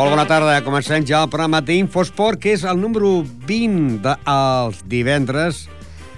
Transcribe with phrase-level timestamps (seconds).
[0.00, 0.54] Molt bona tarda.
[0.64, 5.58] Comencem ja el programa d'Infosport, que és el número 20 dels divendres.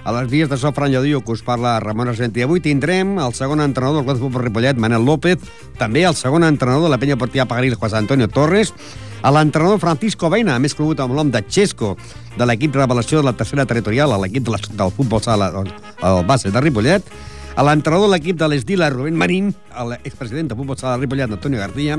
[0.06, 2.44] A les vies de so Fran Lladillo, que us parla Ramon Argenti.
[2.46, 5.42] Avui tindrem el segon entrenador del Club de Futbol Ripollet, Manel López,
[5.80, 8.70] també el segon entrenador de la penya partida Pagaril, José Antonio Torres,
[9.18, 11.96] a l'entrenador Francisco Veina, més conegut amb el nom de Xesco,
[12.38, 16.54] de l'equip revelació de la tercera territorial, a l'equip de del futbol sala, el base
[16.54, 17.10] de Ripollet,
[17.56, 19.50] a l'entrenador de l'equip de l'Esdila, Rubén Marín,
[19.90, 21.98] l'expresident de futbol sala de Ripollet, Antonio García,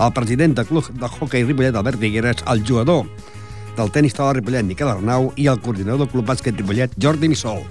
[0.00, 3.06] el president del club de hockey Ripollet, Albert Figueres, el jugador
[3.76, 7.64] del tenis de Ripollet, Miquel Arnau, i el coordinador del club bàsquet Ripollet, Jordi Missol.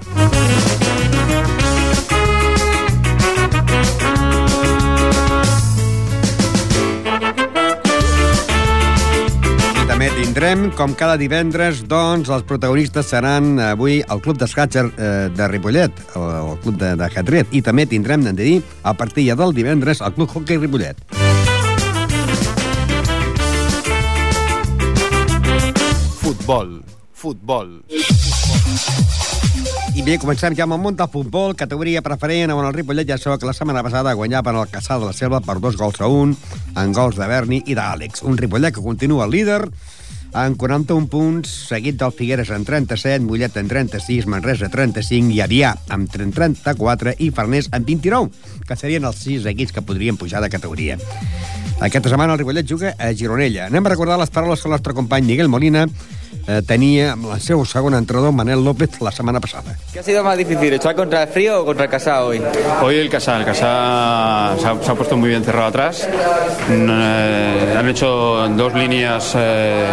[9.90, 15.50] També tindrem, com cada divendres, doncs, els protagonistes seran avui el Club d'Escatxer eh, de
[15.52, 19.28] Ripollet, el, el Club de, de Hadret, i també tindrem, hem de dir, a partir
[19.36, 21.29] del divendres, el Club Hockey Ripollet.
[26.50, 26.82] Futbol,
[27.14, 27.68] futbol.
[29.94, 33.20] I bé, comencem ja amb el món del futbol, categoria preferent, on el Ripollet ja
[33.22, 36.34] que la setmana passada guanyaven el Caçà de la Selva per dos gols a un,
[36.74, 38.26] en gols de Berni i d'Àlex.
[38.26, 39.70] Un Ripollet que continua líder,
[40.34, 45.76] en 41 punts, seguit del Figueres en 37, Mollet en 36, Manresa 35 i Avià
[45.94, 50.50] amb 34 i Farners en 29, que serien els sis equips que podrien pujar de
[50.50, 50.98] categoria.
[51.78, 53.68] Aquesta setmana el Ripollet juga a Gironella.
[53.70, 55.86] Anem a recordar les paraules que el nostre company Miguel Molina
[56.50, 59.76] eh, tenia amb el seu segon entrenador, Manel López, la setmana passada.
[59.94, 62.42] ¿Qué ha sido más difícil, echar contra el frío o contra el Casá hoy?
[62.82, 66.08] Hoy el Casá, el Casá se ha, se ha puesto muy bien cerrado atrás.
[66.70, 69.86] Eh, han hecho dos líneas eh,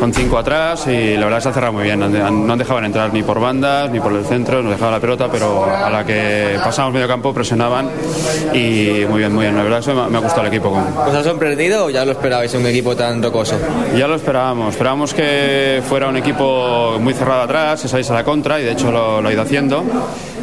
[0.00, 1.98] con cinco atrás y la verdad se ha cerrado muy bien.
[2.00, 5.28] No han dejado entrar ni por bandas ni por el centro, nos dejaban la pelota,
[5.30, 7.90] pero a la que pasamos medio campo presionaban
[8.52, 9.56] y muy bien, muy bien.
[9.56, 10.70] La verdad es que me ha- gustado el equipo.
[11.06, 13.56] ¿Os ha sorprendido o ya lo esperabais un equipo tan rocoso?
[13.96, 18.24] Ya lo esperábamos, esperábamos que fuera un equipo muy cerrado atrás, que saliese a la
[18.24, 19.84] contra y de hecho lo, lo ha ido haciendo.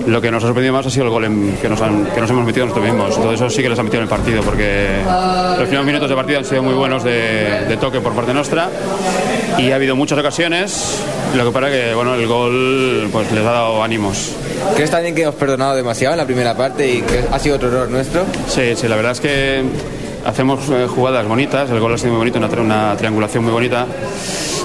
[0.07, 2.19] Lo que nos ha sorprendido más ha sido el gol en- que, nos han- que
[2.21, 3.15] nos hemos metido nosotros mismos.
[3.15, 4.99] Todo eso sí que les ha metido en el partido porque
[5.57, 8.69] los primeros minutos de partido han sido muy buenos de, de toque por parte nuestra
[9.57, 10.99] y ha habido muchas ocasiones.
[11.35, 14.31] Lo que pasa que bueno, el gol pues les ha dado ánimos.
[14.75, 17.69] ¿Crees también que hemos perdonado demasiado en la primera parte y que ha sido otro
[17.69, 18.23] error nuestro?
[18.47, 19.63] Sí, sí, la verdad es que
[20.25, 23.85] hacemos eh, jugadas bonitas, el gol ha sido muy bonito, una, una triangulación muy bonita.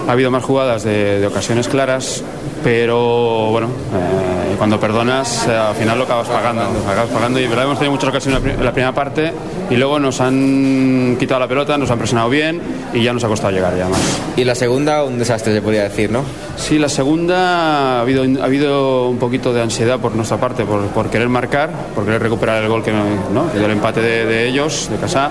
[0.08, 2.24] Ha habido más jugadas de, de ocasiones claras,
[2.64, 6.62] pero bueno, eh, cuando perdonas, eh, al final lo acabas pagando.
[6.62, 9.32] Lo acabas pagando y verdad, hemos tenido muchas ocasiones en la primera parte
[9.68, 12.58] y luego nos han quitado la pelota, nos han presionado bien
[12.94, 14.00] y ya nos ha costado llegar ya más.
[14.36, 16.22] Y la segunda, un desastre, se podría decir, ¿no?
[16.56, 20.86] Sí, la segunda ha habido, ha habido un poquito de ansiedad por nuestra parte, por,
[20.86, 23.52] por querer marcar, por querer recuperar el gol que, ¿no?
[23.52, 25.30] que dio el empate de, de ellos, de casa.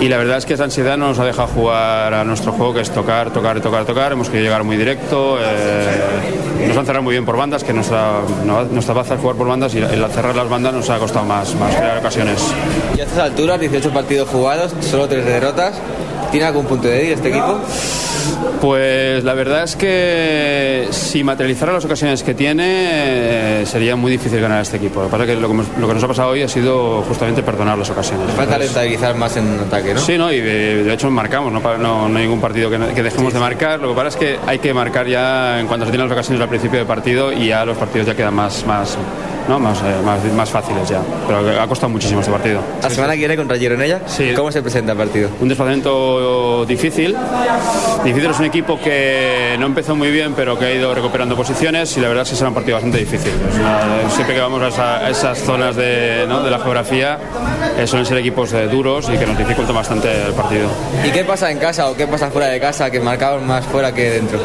[0.00, 2.72] Y la verdad es que esa ansiedad no nos ha dejado jugar a nuestro juego,
[2.74, 4.12] que es tocar, tocar, tocar, tocar.
[4.12, 5.38] Hemos querido llegar muy directo.
[5.40, 8.20] eh, nos han cerrado muy bien por bandas, que nuestra,
[8.70, 11.52] nuestra baza es jugar por bandas y el cerrar las bandas nos ha costado más,
[11.56, 12.54] más crear ocasiones.
[12.96, 15.80] Y a estas alturas, 18 partidos jugados, solo 3 derrotas.
[16.30, 17.58] ¿Tiene algún punto de ir este equipo?
[18.60, 22.64] Pues la verdad es que si materializara las ocasiones que tiene,
[23.62, 25.00] eh, sería muy difícil ganar a este equipo.
[25.00, 27.02] Lo que pasa es que lo que, lo que nos ha pasado hoy ha sido
[27.02, 28.30] justamente perdonar las ocasiones.
[28.32, 30.00] Falta rentabilizar más en ataque, ¿no?
[30.00, 33.02] Sí, no, y de, de hecho marcamos, no, no, no hay ningún partido que, que
[33.02, 33.80] dejemos de marcar.
[33.80, 36.42] Lo que pasa es que hay que marcar ya en cuanto se tienen las ocasiones
[36.42, 38.98] al principio del partido y ya los partidos ya quedan más, más,
[39.48, 39.58] ¿no?
[39.58, 41.00] más, eh, más, más fáciles ya.
[41.26, 42.60] Pero ha costado muchísimo este partido.
[42.82, 44.32] La semana que viene contra Gironella, Sí.
[44.36, 45.30] ¿cómo se presenta el partido?
[45.40, 47.16] Un desplazamiento difícil.
[48.04, 51.96] Difícil es un equipo que no empezó muy bien, pero que ha ido recuperando posiciones
[51.96, 53.32] y la verdad es que será un partido bastante difícil.
[53.58, 56.42] Una- siempre que vamos a, esa- a esas zonas de, ¿no?
[56.42, 57.18] de la geografía,
[57.78, 60.68] eh, suelen ser equipos eh, duros y que nos dificultan bastante el partido.
[61.04, 63.92] ¿Y qué pasa en casa o qué pasa fuera de casa que marcamos más fuera
[63.92, 64.38] que dentro?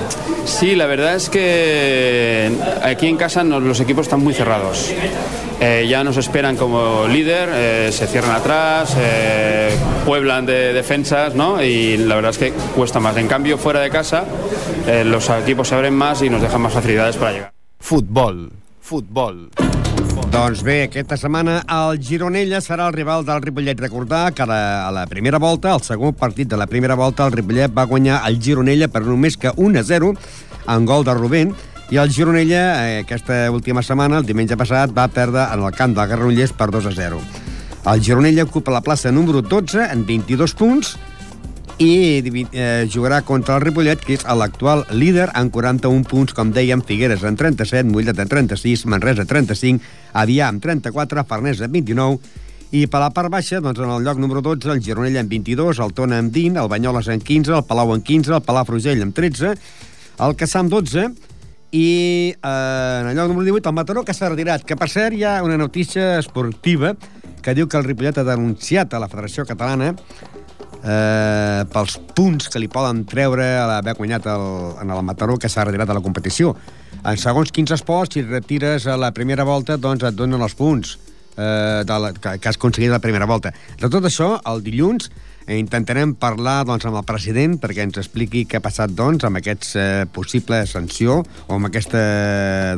[0.45, 2.51] Sí, la verdad es que
[2.81, 4.93] aquí en casa los equipos están muy cerrados.
[5.59, 9.69] Eh, ya nos esperan como líder, eh, se cierran atrás, eh,
[10.05, 11.63] pueblan de defensas, ¿no?
[11.63, 13.15] Y la verdad es que cuesta más.
[13.17, 14.25] En cambio, fuera de casa,
[15.05, 17.53] los equipos se abren más y nos dejan más facilidades para llegar.
[17.79, 18.51] Futbol,
[18.81, 19.49] futbol.
[20.33, 23.77] Doncs bé, aquesta setmana el Gironella serà el rival del Ripollet.
[23.83, 27.27] Recordar que a la, a la primera volta, el segon partit de la primera volta,
[27.27, 30.09] el Ripollet va guanyar el Gironella per només que 1 a 0
[30.73, 31.53] en gol de Rubén
[31.93, 35.93] i el Gironella, eh, aquesta última setmana, el diumenge passat, va perdre en el camp
[35.93, 37.21] del Garrullers per 2 a 0.
[37.93, 40.95] El Gironella ocupa la plaça número 12 en 22 punts
[41.81, 42.21] i
[42.51, 47.23] eh, jugarà contra el Ripollet, que és l'actual líder en 41 punts, com dèiem, Figueres
[47.25, 52.41] en 37, Mollet en 36, Manresa en 35, Avià amb 34, Farners en 29
[52.73, 55.81] I per la part baixa, doncs, en el lloc número 12, el Gironella amb 22,
[55.81, 59.13] el Tona amb 20, el Banyoles amb 15, el Palau amb 15, el Palafrugell amb
[59.13, 59.53] 13,
[60.25, 61.05] el Caçà amb 12,
[61.73, 61.87] i
[62.33, 64.65] eh, en el lloc número 18, el Mataró, que s'ha retirat.
[64.65, 66.93] Que, per cert, hi ha una notícia esportiva
[67.43, 69.91] que diu que el Ripollet ha denunciat a la Federació Catalana
[70.83, 74.45] eh, pels punts que li poden treure a l'haver guanyat el,
[74.83, 76.53] en el Mataró, que s'ha retirat de la competició.
[77.03, 80.55] En segons quins esports, si et retires a la primera volta, doncs et donen els
[80.59, 80.97] punts
[81.37, 83.53] eh, de la, que, que has aconseguit la primera volta.
[83.79, 85.09] De tot això, el dilluns,
[85.47, 89.39] eh, intentarem parlar doncs, amb el president perquè ens expliqui què ha passat doncs, amb
[89.41, 92.03] aquesta eh, possible sanció o amb aquesta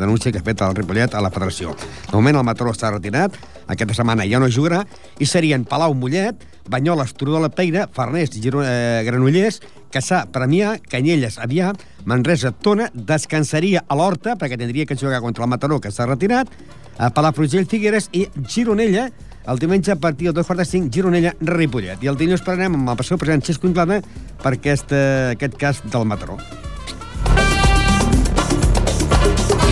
[0.02, 1.76] denúncia que ha fet el Ripollet a la federació.
[2.10, 3.38] De moment el Mataró està retirat,
[3.68, 4.84] aquesta setmana ja no jugarà,
[5.20, 9.62] i serien Palau Mollet, Banyoles, Turó de la Peira, Farners, Giro, eh, Granollers,
[9.94, 11.74] Caçà, Premià, Canyelles, Avià,
[12.06, 16.50] Manresa, Tona, descansaria a l'Horta, perquè tindria que jugar contra el Mataró, que s'ha retirat,
[16.98, 19.10] a Palafrugell, Figueres i Gironella,
[19.48, 22.02] el diumenge a partir del 2 quarts de 5, Gironella, Ripollet.
[22.02, 24.02] I el dilluns parlarem amb el passió president Xisco Inglada
[24.42, 24.96] per aquest,
[25.36, 26.40] aquest cas del Mataró.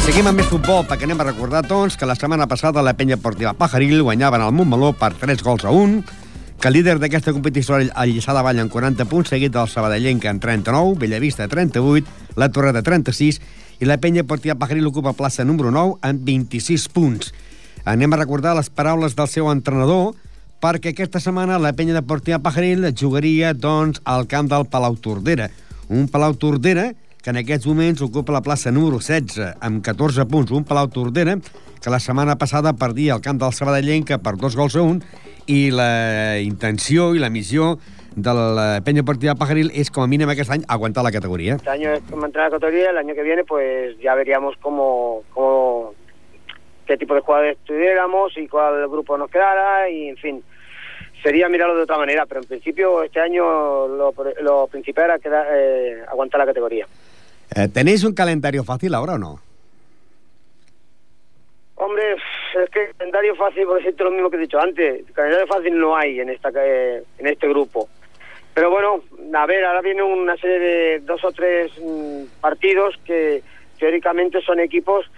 [0.03, 3.15] Seguim amb més futbol, perquè anem a recordar, doncs, que la setmana passada la penya
[3.15, 6.01] portiva Pajaril guanyaven el Montmeló per 3 gols a 1,
[6.59, 10.25] que el líder d'aquesta competició el Lliçà de Vall en 40 punts, seguit del Sabadellenc
[10.27, 13.39] en 39, Bellavista 38, la Torre de 36,
[13.79, 17.31] i la penya portiva Pajaril ocupa plaça número 9 amb 26 punts.
[17.87, 20.17] Anem a recordar les paraules del seu entrenador,
[20.59, 25.47] perquè aquesta setmana la penya deportiva Pajaril jugaria, doncs, al camp del Palau Tordera.
[25.87, 26.91] Un Palau Tordera
[27.23, 30.51] que en aquests moments ocupa la plaça número 16, amb 14 punts.
[30.51, 31.37] Un Palau Tordera
[31.83, 34.99] que la setmana passada perdia el camp del Sabadellenca per dos gols a un,
[35.47, 37.77] i la intenció i la missió
[38.15, 41.55] de la penya partida Pajaril es como mínimo aquest any aguantar la categoría.
[41.55, 45.93] Este año es mantener la categoría, el año que viene pues ya veríamos cómo, cómo
[46.85, 50.43] qué tipo de jugadores tuviéramos y cuál grupo nos quedara y en fin
[51.23, 55.47] sería mirarlo de otra manera, pero en principio este año lo, lo principal era quedar,
[55.53, 56.85] eh, aguantar la categoría.
[57.55, 59.39] Eh, ¿Tenéis un calendario fácil ahora o no?
[61.75, 65.77] Hombre, es que calendario fácil, por decirte lo mismo que he dicho antes, calendario fácil
[65.79, 67.89] no hay en esta eh, en este grupo.
[68.53, 69.01] Pero bueno,
[69.35, 73.41] a ver, ahora viene una serie de dos o tres mm, partidos que
[73.79, 75.09] teóricamente son equipos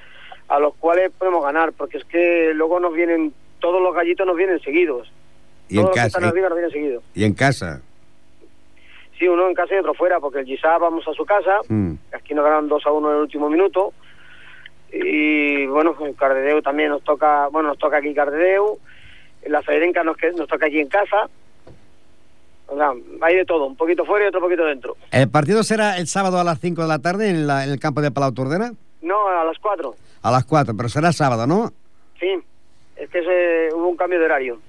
[0.47, 4.37] a los cuales podemos ganar, porque es que luego nos vienen, todos los gallitos nos
[4.37, 5.11] vienen seguidos.
[5.67, 6.07] Y en todos los que casa.
[6.07, 7.03] están y- arriba nos vienen seguidos.
[7.13, 7.81] Y en casa.
[9.17, 11.93] Sí, uno en casa y otro fuera, porque el Gisá vamos a su casa, Mm.
[12.13, 13.93] aquí nos ganaron 2 a 1 en el último minuto,
[14.91, 18.77] y bueno, en Cardedeu también nos toca, bueno, nos toca aquí Cardedeu,
[19.47, 21.29] la Federenca nos, nos toca aquí en casa,
[22.67, 22.91] o sea,
[23.21, 24.95] hay de todo, un poquito fuera y otro poquito dentro.
[25.11, 27.79] ¿El partido será el sábado a las 5 de la tarde en, la- en el
[27.79, 28.71] campo de Palau Tordera?
[29.01, 31.71] No, a las 4, A las 4, pero será sábado, ¿no?
[32.19, 32.33] sí,
[32.95, 34.59] es que se, hubo un cambio de horario.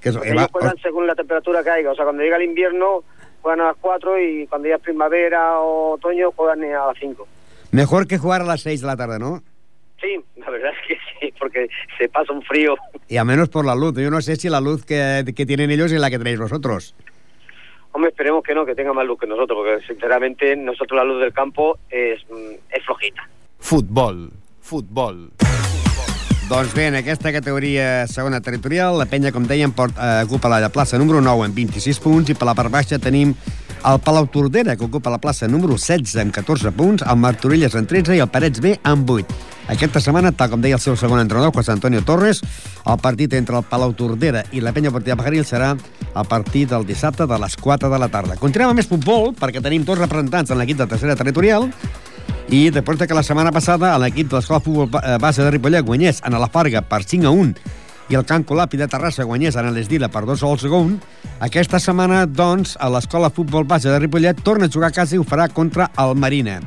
[0.00, 1.90] Que eso- eh, va- ellos juegan según la temperatura que haya.
[1.90, 3.02] O sea, cuando llega el invierno
[3.42, 7.26] juegan a las 4 y cuando ya es primavera o otoño juegan a las 5.
[7.72, 9.42] mejor que jugar a las 6 de la tarde, ¿no?
[10.00, 11.68] Sí, la verdad es que sí, porque
[11.98, 12.76] se pasa un frío.
[13.08, 13.94] Y a menos por la luz.
[13.96, 16.94] Yo no sé si la luz que, que tienen ellos es la que tenéis vosotros.
[17.92, 21.20] Hombre, esperemos que no, que tenga más luz que nosotros, porque sinceramente nosotros la luz
[21.20, 23.28] del campo es, mm, es flojita.
[23.58, 24.30] Futbol.
[24.60, 25.32] Futbol.
[26.48, 30.70] Doncs bé, en aquesta categoria segona territorial, la penya, com dèiem, port, eh, ocupa la
[30.72, 33.34] plaça número 9 amb 26 punts i per la part baixa tenim
[33.84, 37.86] el Palau Tordera, que ocupa la plaça número 16 amb 14 punts, el Martorelles amb
[37.86, 39.36] 13 i el Parets B amb 8.
[39.68, 42.40] Aquesta setmana, tal com deia el seu segon entrenador, José Antonio Torres,
[42.86, 45.74] el partit entre el Palau Tordera i la penya partida Pajaril serà
[46.14, 48.40] a partir del dissabte de les 4 de la tarda.
[48.40, 51.68] Continuem amb més futbol, perquè tenim dos representants en l'equip de tercera territorial,
[52.48, 55.84] i després de que la setmana passada l'equip de l'Escola Futbol eh, Base de Ripollet
[55.84, 57.74] guanyés en la Farga per 5 a 1
[58.08, 60.94] i el Can Colapi de Terrassa guanyés en l'Esdila per 2 gols a 1,
[61.44, 65.20] aquesta setmana, doncs, a l'Escola Futbol Base de Ripollet torna a jugar a casa i
[65.20, 66.62] ho farà contra el Marina.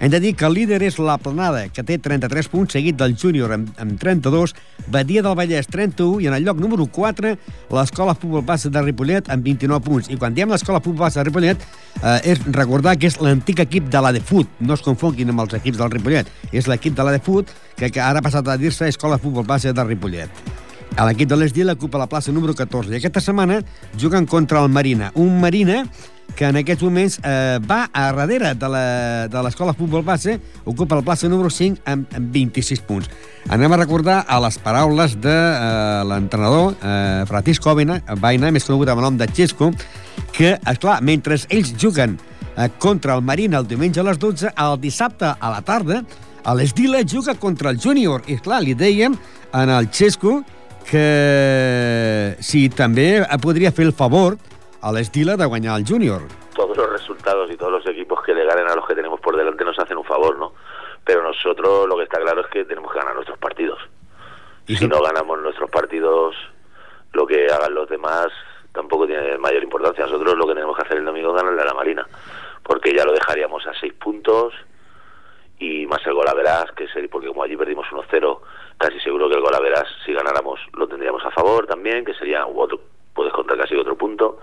[0.00, 3.16] Hem de dir que el líder és la Planada, que té 33 punts, seguit del
[3.18, 4.52] Júnior amb, amb 32,
[4.94, 7.32] Badia del Vallès 31 i en el lloc número 4
[7.74, 10.10] l'Escola Futbol Base de Ripollet amb 29 punts.
[10.14, 13.88] I quan diem l'Escola Futbol Base de Ripollet eh, és recordar que és l'antic equip
[13.90, 16.30] de la de Fut, no es confonguin amb els equips del Ripollet.
[16.52, 19.46] És l'equip de la de Fut que, que ara ha passat a dir-se Escola Futbol
[19.50, 20.54] Base de Ripollet.
[20.94, 23.58] A l'equip de l'Esdil ocupa la plaça número 14 i aquesta setmana
[23.98, 25.10] juguen contra el Marina.
[25.18, 25.82] Un Marina
[26.36, 30.94] que en aquests moments eh, va a darrere de la- de l'Escola Futbol Base, ocupa
[30.94, 33.08] la plaça número 5 amb, amb 26 punts.
[33.48, 38.88] Anem a recordar a les paraules de eh, l'entrenador eh, Francisco Vaina, Vaina, més conegut
[38.92, 39.72] amb el nom de Xesco,
[40.32, 42.18] que, esclar, mentre ells juguen
[42.56, 46.04] eh, contra el Marina el diumenge a les 12, el dissabte a la tarda,
[46.44, 48.22] a l'Esdila juga contra el Júnior.
[48.30, 49.16] I, clar, li dèiem
[49.58, 50.44] en el Xesco
[50.88, 54.38] que si també podria fer el favor
[54.80, 56.22] a l'Estila de guanyar el júnior.
[56.54, 59.36] Todos los resultados y todos los equipos que le ganen a los que tenemos por
[59.36, 60.52] delante nos hacen un favor, ¿no?
[61.04, 63.78] Pero nosotros lo que está claro es que tenemos que ganar nuestros partidos.
[64.66, 66.36] Y si no ganamos nuestros partidos,
[67.12, 68.28] lo que hagan los demás
[68.72, 70.04] tampoco tiene mayor importancia.
[70.04, 72.06] Nosotros lo que tenemos que hacer el domingo es ganarle a la Marina,
[72.62, 74.52] porque ya lo dejaríamos a seis puntos
[75.58, 78.40] y más el gol a verás, que sería, porque como allí perdimos 1-0,
[78.76, 82.14] casi seguro que el gol a verás, si ganáramos, lo tendríamos a favor también, que
[82.14, 82.80] sería otro,
[83.12, 84.38] puedes contar casi otro punto,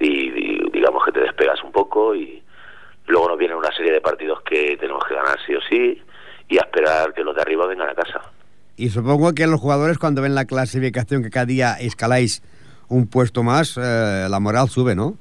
[0.00, 2.42] y, y digamos que te despegas un poco, y
[3.06, 6.02] luego nos viene una serie de partidos que tenemos que ganar sí o sí,
[6.48, 8.20] y a esperar que los de arriba vengan a casa.
[8.76, 12.42] Y supongo que los jugadores cuando ven la clasificación que cada día escaláis
[12.88, 15.14] un puesto más, eh, la moral sube, ¿no?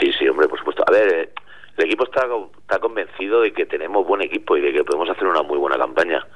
[0.00, 0.82] Sí, sí, hombre, por supuesto.
[0.86, 1.30] A ver, eh,
[1.76, 2.26] el equipo está,
[2.60, 5.76] está convencido de que tenemos buen equipo y de que podemos hacer una muy buena
[5.76, 6.26] campaña.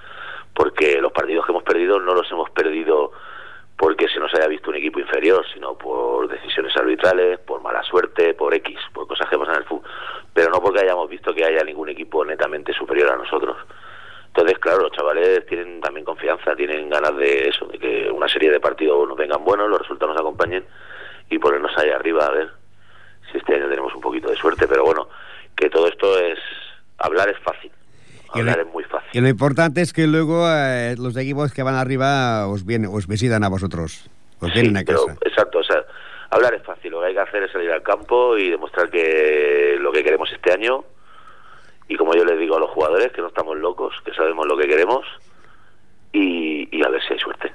[0.55, 3.13] Porque los partidos que hemos perdido no los hemos perdido
[3.77, 8.35] porque se nos haya visto un equipo inferior, sino por decisiones arbitrales, por mala suerte,
[8.35, 9.91] por X, por cosas que pasan en el fútbol.
[10.33, 13.57] Pero no porque hayamos visto que haya ningún equipo netamente superior a nosotros.
[14.29, 18.51] Entonces, claro, los chavales tienen también confianza, tienen ganas de eso, de que una serie
[18.51, 20.65] de partidos nos vengan buenos, los resultados nos acompañen
[21.31, 22.51] y ponernos ahí arriba a ver
[23.31, 24.67] si este año tenemos un poquito de suerte.
[24.67, 25.09] Pero bueno,
[25.57, 26.39] que todo esto es.
[26.99, 27.73] Hablar es fácil.
[28.35, 29.11] Y Hablar lo- es muy fácil.
[29.13, 33.07] Y lo importante es que luego eh, los equipos que van arriba os vienen, os
[33.07, 34.09] visitan a vosotros.
[34.41, 35.19] Os vienen Sí, a pero, casa.
[35.25, 35.85] exacto, o sea,
[36.31, 36.91] hablar es fácil.
[36.93, 40.31] Lo que hay que hacer es salir al campo y demostrar que lo que queremos
[40.33, 40.85] este año.
[41.89, 44.57] Y como yo les digo a los jugadores, que no estamos locos, que sabemos lo
[44.57, 45.05] que queremos
[46.13, 47.53] y, y a ver si hay suerte.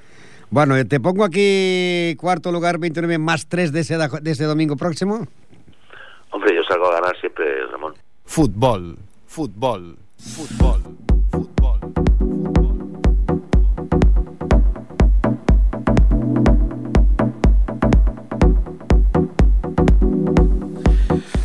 [0.51, 4.75] Bueno, te pongo aquí cuarto lugar, 29 más 3 de ese, da- de ese domingo
[4.75, 5.27] próximo.
[6.31, 7.93] Hombre, yo salgo a ganar siempre, Ramón.
[8.25, 8.97] Futbol,
[9.27, 10.81] futbol, futbol,
[11.31, 11.79] futbol.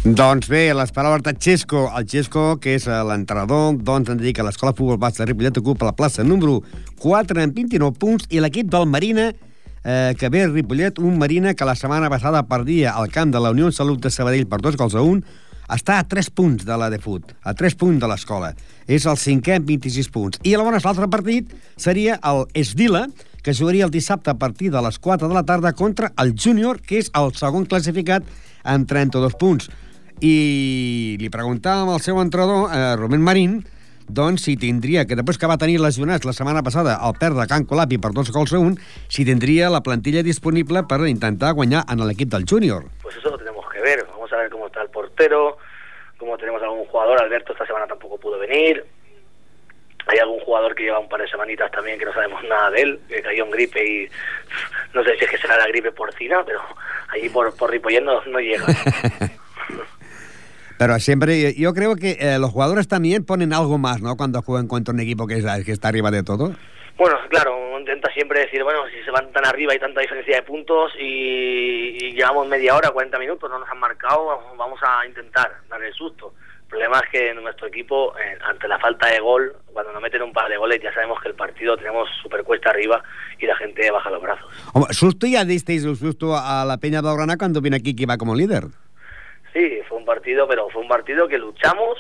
[0.04, 1.88] Doncs bé, les paraules de Xesco.
[1.96, 5.62] El Xesco, que és eh, l'entrenador, doncs ens diu que l'Escola Futbol Base de Ripollet
[5.62, 6.60] ocupa la plaça número
[7.02, 9.30] 4 amb 29 punts i l'equip del Marina,
[9.84, 13.40] eh, que ve a Ripollet, un Marina que la setmana passada perdia al camp de
[13.40, 15.24] la Unió Salut de Sabadell per dos gols a un,
[15.72, 18.52] està a 3 punts de la de fut, a 3 punts de l'escola.
[18.86, 20.40] És el cinquè amb 26 punts.
[20.44, 23.06] I llavors l'altre partit seria el Esdila,
[23.44, 26.80] que jugaria el dissabte a partir de les 4 de la tarda contra el Júnior,
[26.80, 28.24] que és el segon classificat
[28.64, 29.68] amb 32 punts.
[30.24, 33.64] I li preguntàvem al seu entrenador, eh, Rubén Marín,
[34.08, 37.64] doncs si tindria, que després que va tenir lesionats la setmana passada al perdre Can
[37.64, 38.76] Colapi per dos gols a un,
[39.08, 42.88] si tindria la plantilla disponible per intentar guanyar en l'equip del júnior.
[43.02, 44.04] Pues eso lo tenemos que ver.
[44.36, 45.58] Ver cómo está el portero,
[46.18, 47.20] cómo tenemos algún jugador.
[47.20, 48.84] Alberto esta semana tampoco pudo venir.
[50.06, 52.82] Hay algún jugador que lleva un par de semanitas también que no sabemos nada de
[52.82, 54.08] él, que cayó en gripe y
[54.92, 56.60] no sé si es que será la gripe porcina, pero
[57.08, 58.66] allí por, por Ripollet no, no llega.
[60.76, 64.16] Pero siempre, yo creo que eh, los jugadores también ponen algo más, ¿no?
[64.16, 66.54] Cuando juegan contra un equipo que, es- que está arriba de todo.
[66.96, 70.36] Bueno, claro, uno intenta siempre decir, bueno, si se van tan arriba y tanta diferencia
[70.36, 75.04] de puntos y, y llevamos media hora, 40 minutos, no nos han marcado, vamos- a
[75.06, 76.34] intentar darle el susto.
[76.64, 80.22] El problema es que nuestro equipo, eh, ante la falta de gol, cuando nos meten
[80.22, 83.02] un par de goles, ya sabemos que el partido tenemos super cuesta arriba
[83.38, 84.46] y la gente baja los brazos.
[84.72, 88.16] Hombre, susto ya disteis el susto a la Peña Blaugrana cuando viene aquí que iba
[88.18, 88.64] como líder.
[89.52, 91.96] Sí, fue un partido, pero fue un partido que luchamos,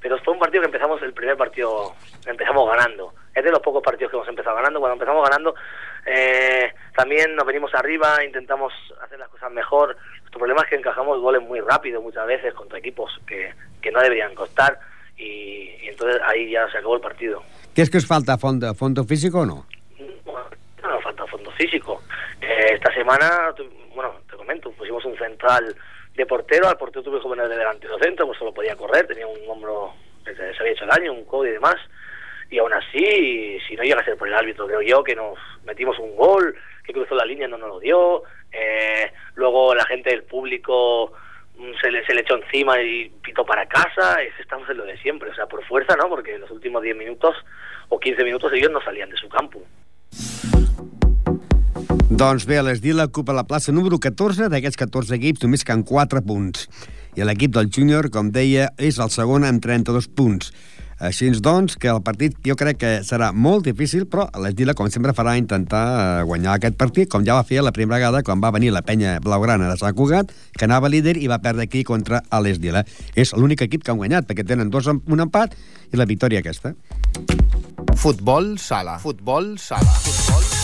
[0.00, 1.94] pero fue un partido que empezamos el primer partido,
[2.26, 3.14] empezamos ganando.
[3.36, 4.80] Es de los pocos partidos que hemos empezado ganando.
[4.80, 5.54] Cuando empezamos ganando,
[6.06, 9.94] eh, también nos venimos arriba, intentamos hacer las cosas mejor.
[10.20, 13.52] Nuestro problema es que encajamos goles muy rápido muchas veces contra equipos que,
[13.82, 14.80] que no deberían costar
[15.18, 17.42] y, y entonces ahí ya se acabó el partido.
[17.74, 18.38] ¿Qué es que os falta?
[18.38, 19.66] ¿Fondo, fondo físico o no?
[20.82, 22.02] No nos falta fondo físico.
[22.40, 25.76] Eh, esta semana, tu- bueno, te comento, pusimos un central
[26.14, 29.26] de portero, al portero tuve que poner de delantero centro, pues solo podía correr, tenía
[29.26, 29.92] un hombro
[30.24, 31.76] que se se había hecho daño, un codo y demás.
[32.50, 35.38] Y aún así, si no llega a ser por el árbitro, creo yo que nos
[35.64, 38.22] metimos un gol, que cruzó la línea, no nos lo dio.
[38.52, 41.12] Eh, luego la gente del público
[41.56, 44.22] mm, se le, se le echó encima y pitó para casa.
[44.22, 46.08] Es, estamos en lo de siempre, o sea, por fuerza, ¿no?
[46.08, 47.34] Porque en los últimos 10 minutos
[47.88, 49.60] o 15 minutos ellos no salían de su campo.
[52.16, 56.22] Doncs bé, l'Esdila ocupa la plaça número 14 d'aquests 14 equips, només que en 4
[56.24, 56.64] punts.
[57.18, 60.52] I l'equip del júnior, com deia, és el segon amb 32 punts.
[60.98, 65.12] Així doncs, que el partit jo crec que serà molt difícil, però l'Esdila, com sempre,
[65.16, 68.52] farà intentar eh, guanyar aquest partit, com ja va fer la primera vegada quan va
[68.54, 72.22] venir la penya blaugrana de Sant Cugat, que anava líder i va perdre aquí contra
[72.40, 72.86] l'Esdila.
[73.14, 75.56] És l'únic equip que han guanyat, perquè tenen dos, un empat
[75.92, 76.72] i la victòria aquesta.
[77.96, 79.00] Futbol sala.
[79.02, 79.98] Futbol sala.
[80.04, 80.55] Futbol sala.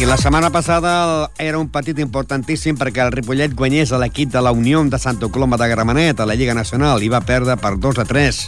[0.00, 4.40] I la setmana passada era un partit importantíssim perquè el Ripollet guanyés a l'equip de
[4.42, 7.76] la Unió de Santa Coloma de Gramenet a la Lliga Nacional i va perdre per
[7.78, 8.40] 2 a 3.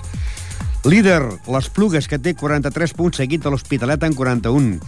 [0.90, 4.80] Líder, les Plugues, que té 43 punts, seguit de l'Hospitalet en 41.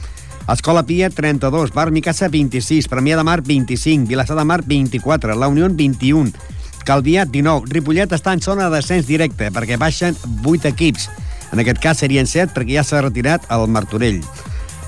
[0.50, 1.70] Escola Pia, 32.
[1.72, 2.90] Bar Micasa, 26.
[2.90, 4.10] Premià de Mar, 25.
[4.10, 5.38] Vilassar de Mar, 24.
[5.38, 6.34] La Unió, 21.
[6.82, 7.70] Calvià, 19.
[7.70, 11.06] Ripollet està en zona de descens directe perquè baixen 8 equips.
[11.52, 14.24] En aquest cas serien 7 perquè ja s'ha retirat el Martorell.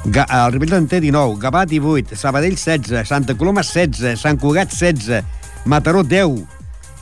[0.09, 4.73] Ga el Ripollet en té 19, Gavà 18, Sabadell 16, Santa Coloma 16, Sant Cugat
[4.73, 5.21] 16,
[5.69, 6.40] Mataró 10.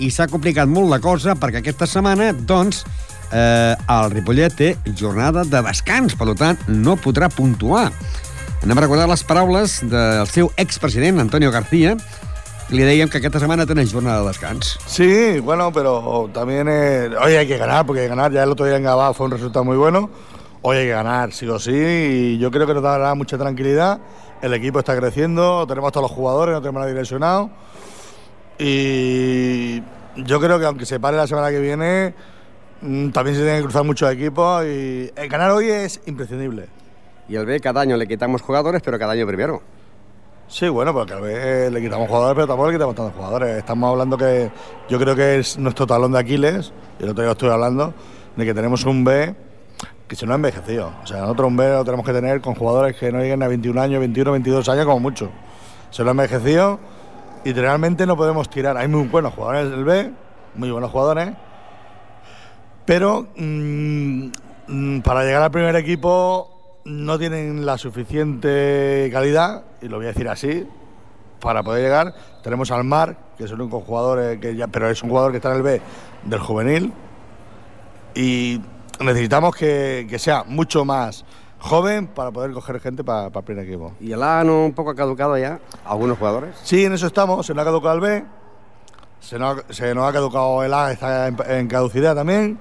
[0.02, 2.82] I s'ha complicat molt la cosa perquè aquesta setmana, doncs,
[3.30, 7.86] eh, el Ripollet té jornada de descans, per tant, no podrà puntuar.
[8.64, 11.94] Anem a recordar les paraules del seu expresident, Antonio García,
[12.74, 14.74] li dèiem que aquesta setmana tenen jornada de descans.
[14.90, 18.32] Sí, bueno, pero también eh, hoy hay que ganar, porque hay que ganar.
[18.32, 20.10] Ya el otro día en Gabá fue un resultado muy bueno.
[20.60, 24.00] Hoy hay que ganar, sí o sí, y yo creo que nos dará mucha tranquilidad.
[24.42, 27.50] El equipo está creciendo, tenemos todos los jugadores, no tenemos nada direccionado.
[28.58, 29.80] Y
[30.16, 32.12] yo creo que aunque se pare la semana que viene,
[32.80, 36.66] mm, también se tienen que cruzar muchos equipos y el ganar hoy es imprescindible.
[37.28, 39.62] Y el B, cada año le quitamos jugadores, pero cada año primero.
[40.48, 43.58] Sí, bueno, porque a veces le quitamos jugadores, pero tampoco le quitamos tantos jugadores.
[43.58, 44.50] Estamos hablando que
[44.88, 47.94] yo creo que es nuestro talón de Aquiles, y el otro día estuve hablando,
[48.34, 49.47] de que tenemos un B
[50.08, 50.92] que se nos ha envejecido.
[51.02, 53.48] O sea, nosotros un B lo tenemos que tener con jugadores que no lleguen a
[53.48, 55.30] 21 años, 21, 22 años como mucho.
[55.90, 56.80] Se lo ha envejecido
[57.44, 58.76] y realmente no podemos tirar.
[58.76, 60.10] Hay muy buenos jugadores del B,
[60.54, 61.34] muy buenos jugadores,
[62.86, 70.06] pero mm, para llegar al primer equipo no tienen la suficiente calidad, y lo voy
[70.06, 70.66] a decir así,
[71.38, 72.14] para poder llegar.
[72.42, 75.32] Tenemos al Mar, que es el único jugador eh, que ya, pero es un jugador
[75.32, 75.82] que está en el B
[76.24, 76.92] del juvenil,
[78.14, 78.60] y
[79.00, 81.24] necesitamos que, que sea mucho más
[81.58, 83.92] joven para poder coger gente para, para el primer equipo.
[84.00, 85.60] ¿Y el A no un poco ha caducado ya?
[85.84, 86.56] ¿Algunos jugadores?
[86.62, 87.46] Sí, en eso estamos.
[87.46, 88.24] Se nos ha caducado el B,
[89.20, 92.58] se nos ha, se nos ha caducado el A, está en, en caducidad también.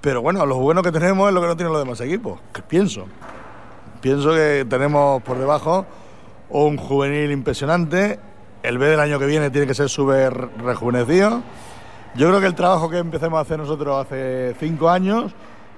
[0.00, 2.60] Pero bueno, lo bueno que tenemos es lo que no tienen los demás equipos, que
[2.62, 3.06] pienso.
[4.00, 5.86] Pienso que tenemos por debajo
[6.50, 8.18] un juvenil impresionante.
[8.64, 11.40] El B del año que viene tiene que ser súper rejuvenecido.
[12.14, 15.32] Yo creo que el trabajo que empecemos a hacer nosotros hace cinco años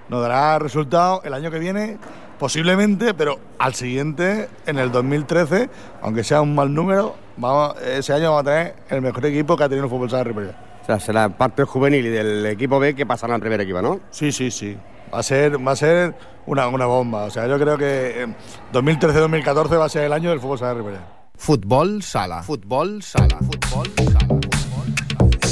[0.08, 1.98] nos dará resultado el año que viene,
[2.38, 5.70] posiblemente, pero al siguiente, en el 2013,
[6.02, 9.64] aunque sea un mal número, vamos, ese año vamos a tener el mejor equipo que
[9.64, 10.54] ha tenido el fútbol sala de Ripollet.
[10.82, 14.00] O sea, será parte juvenil y del equipo B que pasará al primer equipo, ¿no?
[14.10, 14.76] Sí, sí, sí.
[15.12, 16.14] Va a ser, va a ser
[16.46, 17.24] una, una bomba.
[17.24, 18.34] O sea, yo creo que eh,
[18.72, 21.00] 2013-2014 va a ser el año del fútbol sala de Ripollet.
[21.36, 22.42] Futbol sala.
[22.42, 23.38] Futbol sala.
[23.38, 24.43] Futbol sala.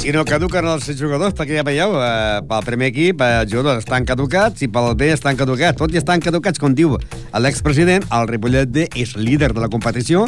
[0.03, 3.85] Si no caduquen els jugadors, perquè ja veieu, eh, pel primer equip eh, els jugadors
[3.85, 5.77] estan caducats i pel B estan caducats.
[5.79, 6.97] Tot i estan caducats, com diu
[7.39, 10.25] l'expresident, el Ripollet B és líder de la competició,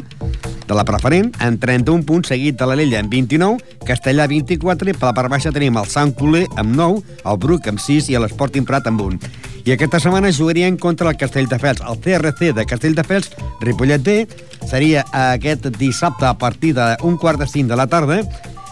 [0.63, 5.09] de la preferent, en 31 punts, seguit de l'Alella amb 29, Castellà 24, i per
[5.09, 8.63] la part baixa tenim el Sant Coler amb 9, el Bruc amb 6 i l'Esporting
[8.63, 9.19] Prat amb 1.
[9.67, 11.83] I aquesta setmana jugarien contra el Castelldefels.
[11.83, 14.21] El CRC de Castelldefels, Ripollet B,
[14.71, 18.23] seria aquest dissabte a partir d'un quart de cinc de la tarda,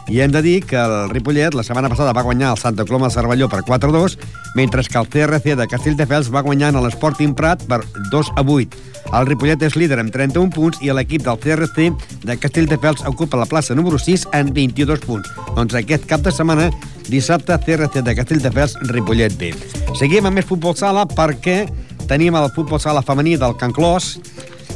[0.07, 3.07] i hem de dir que el Ripollet la setmana passada va guanyar el Santa Coloma
[3.07, 4.17] de Cervelló per 4-2,
[4.55, 8.81] mentre que el CRC de Castelldefels va guanyar en l'Sporting Prat per 2 a 8.
[9.13, 11.91] El Ripollet és líder amb 31 punts i l'equip del CRC
[12.25, 15.29] de Castelldefels ocupa la plaça número 6 en 22 punts.
[15.55, 16.69] Doncs aquest cap de setmana,
[17.07, 19.53] dissabte, CRC de Castelldefels, Ripollet B.
[19.99, 21.63] Seguim amb més futbol sala perquè
[22.09, 24.17] tenim el futbol sala femení del Can Clos,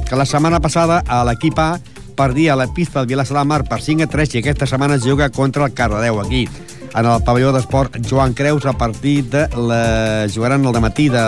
[0.07, 1.73] que la setmana passada a l'equip A
[2.17, 4.97] perdia a la pista del Vilassar de Mar per 5 a 3 i aquesta setmana
[4.97, 6.47] es juga contra el Cardedeu aquí
[6.89, 10.25] en el pavelló d'esport Joan Creus a partir de la...
[10.33, 11.23] jugaran el matí de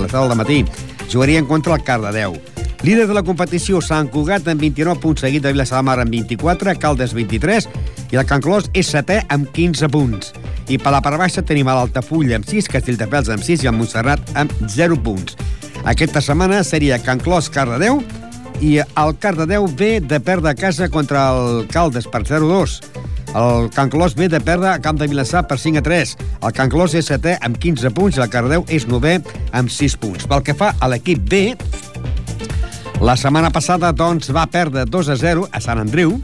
[0.00, 0.64] les 10 del matí
[1.12, 2.40] jugarien contra el Cardedeu
[2.82, 6.14] Líder de la competició, Sant Cugat amb 29 punts, seguit de Vilassar de Mar amb
[6.14, 7.66] 24, Caldes 23,
[8.08, 10.32] i el Can Clos és setè amb 15 punts.
[10.72, 13.76] I per la part baixa tenim a l'Altafulla amb 6, Castelldefels amb 6 i el
[13.76, 15.36] Montserrat amb 0 punts.
[15.92, 18.00] Aquesta setmana seria Can Clos Cardedeu
[18.60, 22.80] i el Cardedeu ve de perdre a casa contra el Caldes per 0-2.
[23.34, 26.16] El Can Clos ve de perdre a Camp de Vilassar per 5 a 3.
[26.42, 29.20] El Can Clos és setè amb 15 punts i el Cardedeu és novè
[29.52, 30.26] amb 6 punts.
[30.28, 31.54] Pel que fa a l'equip B,
[33.00, 36.18] la setmana passada doncs, va perdre 2 a 0 a Sant Andreu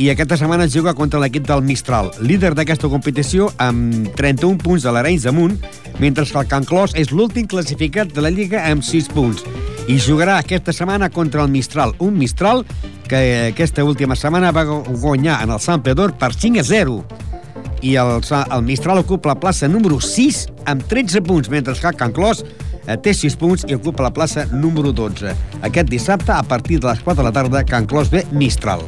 [0.00, 4.86] i aquesta setmana es juga contra l'equip del Mistral, líder d'aquesta competició amb 31 punts
[4.86, 5.58] de l'Arenys amunt,
[6.00, 9.44] mentre que el Can Clos és l'últim classificat de la Lliga amb 6 punts.
[9.90, 12.62] I jugarà aquesta setmana contra el Mistral, un Mistral
[13.08, 17.00] que aquesta última setmana va guanyar en el Sant Pedor per 5 a 0
[17.82, 22.14] i el, el Mistral ocupa la plaça número 6 amb 13 punts, mentre que Can
[22.14, 22.44] Clos
[22.86, 25.34] eh, té 6 punts i ocupa la plaça número 12.
[25.66, 28.86] Aquest dissabte, a partir de les 4 de la tarda, Can Clos B, Mistral.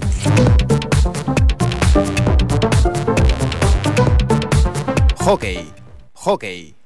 [5.25, 5.67] Hockey.
[6.15, 6.82] Hockey.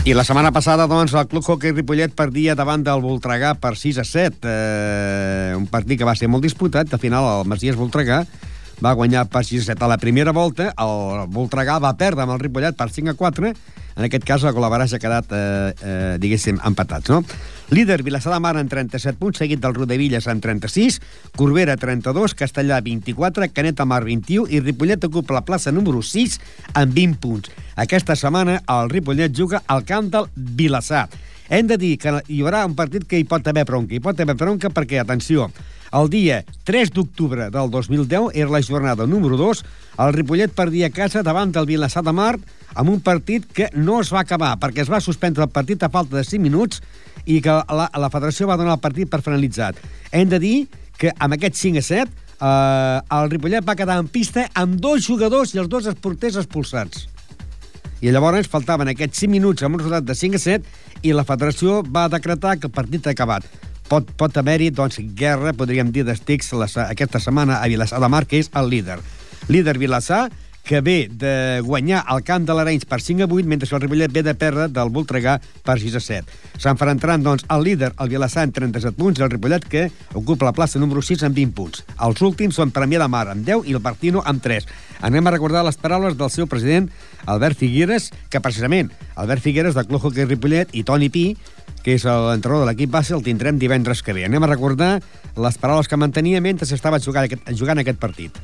[0.00, 3.98] I la setmana passada, doncs, el Club Hockey Ripollet perdia davant del Voltregà per 6
[4.00, 4.48] a 7.
[4.48, 6.88] Eh, un partit que va ser molt disputat.
[6.88, 8.22] Al final, el Masies Voltregà
[8.80, 10.70] va guanyar per 6 a 7 a la primera volta.
[10.72, 13.52] El Voltregà va perdre amb el Ripollet per 5 a 4.
[14.00, 17.20] En aquest cas, el Golabaràs ha quedat, eh, eh, diguéssim, empatats, no?
[17.70, 20.96] Líder, Vilassar de Mar en 37 punts, seguit del Rodevilles en 36,
[21.38, 26.40] Corbera 32, Castellà 24, Canet Mar 21 i Ripollet ocupa la plaça número 6
[26.74, 27.52] amb 20 punts.
[27.78, 31.06] Aquesta setmana el Ripollet juga al camp del Vilassar.
[31.48, 33.94] Hem de dir que hi haurà un partit que hi pot haver bronca.
[33.94, 35.46] Hi pot haver bronca perquè, atenció,
[35.94, 39.62] el dia 3 d'octubre del 2010 era la jornada número 2,
[40.02, 42.34] el Ripollet perdia a casa davant del Vilassar de Mar
[42.74, 45.90] amb un partit que no es va acabar perquè es va suspendre el partit a
[45.90, 46.82] falta de 5 minuts
[47.26, 49.78] i que la, la federació va donar el partit per finalitzat.
[50.12, 50.56] Hem de dir
[51.00, 55.06] que amb aquest 5 a 7 eh, el Ripollet va quedar en pista amb dos
[55.06, 57.08] jugadors i els dos porters expulsats.
[58.00, 61.26] I llavors faltaven aquests 5 minuts amb un resultat de 5 a 7 i la
[61.28, 63.44] federació va decretar que el partit ha acabat.
[63.90, 66.52] Pot, pot haver-hi, doncs, guerra, podríem dir, d'estics
[66.86, 69.00] aquesta setmana a Vilassar de Mar, que és el líder.
[69.48, 70.28] Líder Vilassar,
[70.70, 73.80] que ve de guanyar el camp de l'Arenys per 5 a 8, mentre que el
[73.82, 75.32] Ripollet ve de perdre del Voltregà
[75.66, 76.36] per 6 a 7.
[76.62, 80.52] S'enfrontaran, doncs, el líder, el Vilassar, amb 37 punts, i el Ripollet, que ocupa la
[80.54, 81.82] plaça número 6 amb 20 punts.
[82.06, 84.70] Els últims són Premià de Mar amb 10 i el Partino amb 3.
[85.10, 86.86] Anem a recordar les paraules del seu president,
[87.26, 91.32] Albert Figueres, que precisament Albert Figueres, del Club Hockey Ripollet, i Toni Pi,
[91.82, 94.28] que és l'entrenador de l'equip base, el tindrem divendres que ve.
[94.30, 95.00] Anem a recordar
[95.34, 98.38] les paraules que mantenia mentre s'estava jugant, aquest, jugant aquest partit.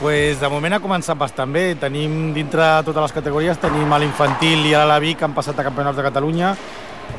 [0.00, 1.74] Pues de moment ha començat bastant bé.
[1.78, 5.36] Tenim dintre de totes les categories, tenim a l'infantil i a la Vic que han
[5.36, 6.54] passat a campionats de Catalunya,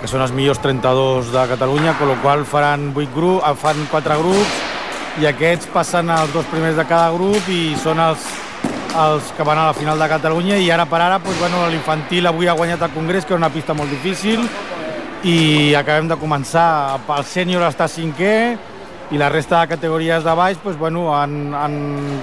[0.02, 4.20] que són els millors 32 de Catalunya, amb la qual faran 8 grups, fan 4
[4.24, 4.62] grups
[5.22, 8.24] i aquests passen als dos primers de cada grup i són els,
[8.98, 12.28] els que van a la final de Catalunya i ara per ara pues, bueno, l'infantil
[12.28, 14.42] avui ha guanyat el Congrés, que és una pista molt difícil
[15.24, 17.00] i acabem de començar.
[17.16, 18.58] El sènior està cinquè,
[19.12, 21.76] i la resta de categories de baix doncs, bueno, han, han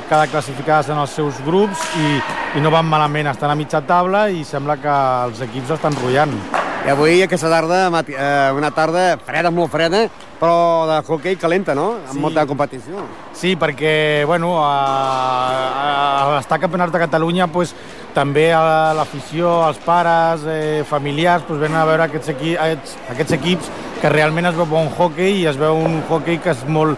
[0.08, 2.16] quedat classificades en els seus grups i,
[2.58, 4.96] i no van malament, estan a mitja taula i sembla que
[5.28, 6.34] els equips estan rotllant.
[6.80, 10.06] I avui aquesta tarda, eh, una tarda freda, molt freda,
[10.40, 11.98] però de hockey calenta, no?
[12.06, 12.22] Amb sí.
[12.22, 13.04] molta competició.
[13.36, 15.90] Sí, perquè, bueno, a, a,
[16.38, 17.74] a estar a campionats de Catalunya, pues,
[18.16, 23.36] també a l'afició, els pares, eh, familiars, pues, venen a veure aquests, equi aquests, aquests
[23.36, 23.68] equips
[24.00, 26.96] que realment es veu bon hockey i es veu un hockey que és molt,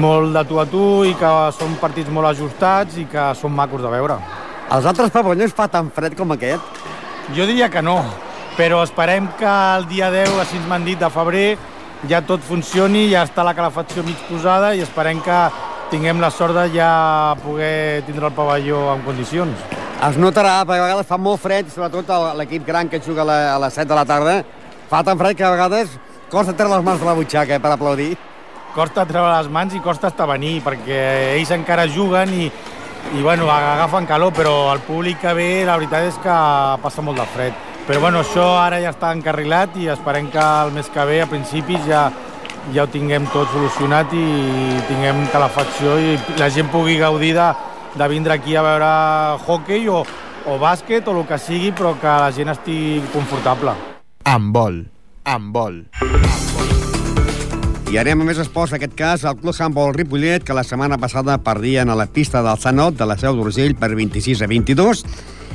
[0.00, 3.84] molt de tu a tu i que són partits molt ajustats i que són macos
[3.84, 4.16] de veure.
[4.72, 6.80] Els altres pavellons fa tan fred com aquest?
[7.36, 7.98] Jo diria que no,
[8.56, 11.58] però esperem que el dia 10, així m'han dit, de febrer,
[12.08, 15.38] ja tot funcioni, ja està la calefacció mig posada i esperem que
[15.92, 19.68] tinguem la sort de ja poder tindre el pavelló en condicions.
[20.08, 22.08] Es notarà, perquè a vegades fa molt fred, sobretot
[22.38, 24.36] l'equip gran que juga a les 7 de la tarda,
[24.88, 25.96] fa tan fred que a vegades
[26.28, 28.12] costa treure les mans de la butxaca eh, per aplaudir.
[28.74, 30.98] Costa treure les mans i costa estar venir, perquè
[31.38, 32.50] ells encara juguen i,
[33.16, 36.36] i bueno, agafen calor, però el públic que ve, la veritat és que
[36.82, 37.64] passa molt de fred.
[37.88, 41.30] Però bueno, això ara ja està encarrilat i esperem que el mes que ve, a
[41.30, 42.10] principis, ja,
[42.74, 44.26] ja ho tinguem tot solucionat i
[44.90, 47.48] tinguem calefacció i la gent pugui gaudir de,
[47.96, 48.92] de vindre aquí a veure
[49.46, 50.04] hockey o,
[50.44, 53.72] o bàsquet o el que sigui, però que la gent estigui confortable.
[54.28, 54.82] Amb vol
[55.28, 55.82] amb vol.
[57.88, 60.98] I anem a més esports, en aquest cas, el Club Handball Ripollet, que la setmana
[61.00, 65.04] passada perdien a la pista del Sanot de la Seu d'Urgell per 26 a 22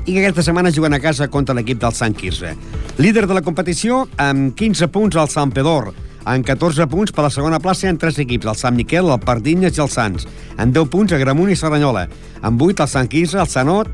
[0.05, 2.55] i que aquesta setmana juguen a casa contra l'equip del Sant Quirze.
[2.97, 5.93] Líder de la competició, amb 15 punts al Sant Pedor,
[6.25, 9.77] amb 14 punts per la segona plaça en tres equips, el Sant Miquel, el Pardinyes
[9.77, 12.07] i el Sants, amb 10 punts a Gramunt i Serranyola,
[12.41, 13.89] amb 8 el Sant Quirze, el Sanot,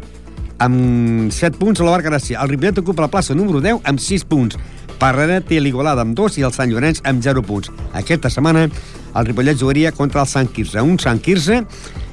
[0.60, 2.42] amb 7 punts a la Barca Gràcia.
[2.42, 4.60] El Ripollet ocupa la plaça número 10 amb 6 punts.
[5.00, 7.72] Parrera té l'Igualada amb 2 i el Sant Llorenç amb 0 punts.
[7.96, 10.82] Aquesta setmana el Ripollet jugaria contra el Sant Quirze.
[10.82, 11.64] Un Sant Quirze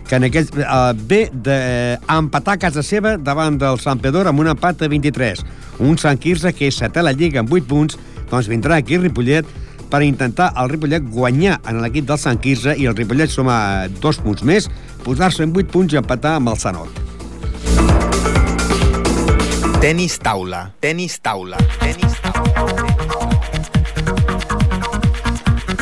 [0.06, 4.48] que en aquest, eh, ve d'empatar a casa seva davant del Sant Pedor amb un
[4.48, 5.44] empat de 23.
[5.80, 7.98] Un Sant Quirze que és setè la Lliga amb 8 punts,
[8.30, 9.46] doncs vindrà aquí Ripollet
[9.90, 14.18] per intentar el Ripollet guanyar en l'equip del Sant Quirze i el Ripollet sumar dos
[14.18, 14.70] punts més,
[15.04, 17.02] posar-se en 8 punts i empatar amb el Sanot.
[19.80, 22.25] Tenis taula, tenis taula, tenis taula.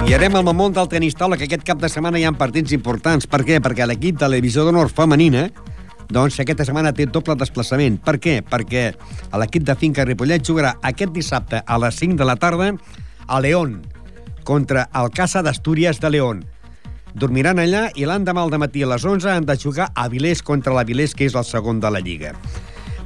[0.04, 2.74] I anem al món del tenis taula, que aquest cap de setmana hi ha partits
[2.76, 3.24] importants.
[3.24, 3.56] Per què?
[3.64, 5.46] Perquè l'equip de la divisió d'honor femenina
[6.12, 7.96] doncs aquesta setmana té doble desplaçament.
[8.04, 8.34] Per què?
[8.44, 8.82] Perquè
[9.40, 12.74] l'equip de Finca Ripollet jugarà aquest dissabte a les 5 de la tarda
[13.26, 13.80] a León
[14.44, 16.44] contra el Casa d'Astúries de León.
[17.14, 20.74] Dormiran allà i l'endemà al matí a les 11 han de jugar a Vilés contra
[20.74, 22.34] la Vilés, que és el segon de la Lliga.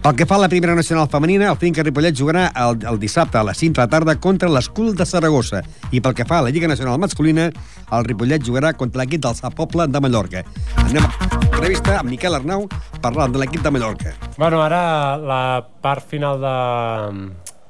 [0.08, 3.36] Pel que fa a la primera nacional femenina, el Finca Ripollet jugarà el, el dissabte
[3.36, 5.60] a les 5 de la tarda contra l'Escul de Saragossa.
[5.92, 7.50] I pel que fa a la Lliga Nacional Masculina,
[7.92, 10.46] el Ripollet jugarà contra l'equip del Sa Poble de Mallorca.
[10.86, 12.64] Anem a entrevista amb Miquel Arnau
[13.04, 14.14] parlant de l'equip de Mallorca.
[14.38, 14.80] Bueno, ara
[15.20, 15.42] la
[15.84, 16.56] part final de,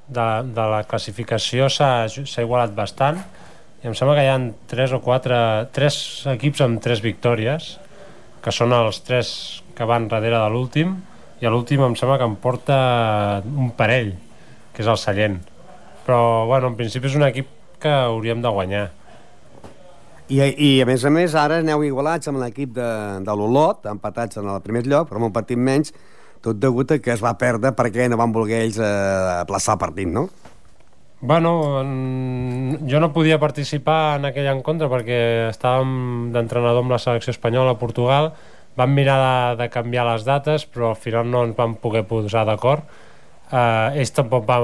[0.07, 3.19] de, de la classificació s'ha igualat bastant
[3.83, 4.39] i em sembla que hi ha
[4.71, 5.43] tres o quatre
[5.75, 5.99] tres
[6.39, 7.75] equips amb tres victòries
[8.47, 9.37] que són els tres
[9.75, 11.01] que van darrere de l'últim
[11.41, 12.79] i a l'últim em sembla que em porta
[13.47, 14.15] un parell,
[14.75, 15.39] que és el Sallent.
[16.07, 17.49] Però, bueno, en principi és un equip
[17.79, 18.87] que hauríem de guanyar.
[20.29, 22.89] I, I, a més a més, ara aneu igualats amb l'equip de,
[23.25, 25.95] de l'Olot, empatats en el primer lloc, però amb un partit menys,
[26.45, 28.91] tot degut a que es va perdre perquè no van voler ells eh,
[29.41, 30.27] aplaçar el partit, no?
[31.21, 37.33] Bueno, en- jo no podia participar en aquell encontre perquè estàvem d'entrenador amb la selecció
[37.35, 38.33] espanyola a Portugal
[38.79, 42.47] vam mirar de, de canviar les dates però al final no ens vam poder posar
[42.49, 42.87] d'acord.
[43.49, 44.59] Uh, ells tampoc va,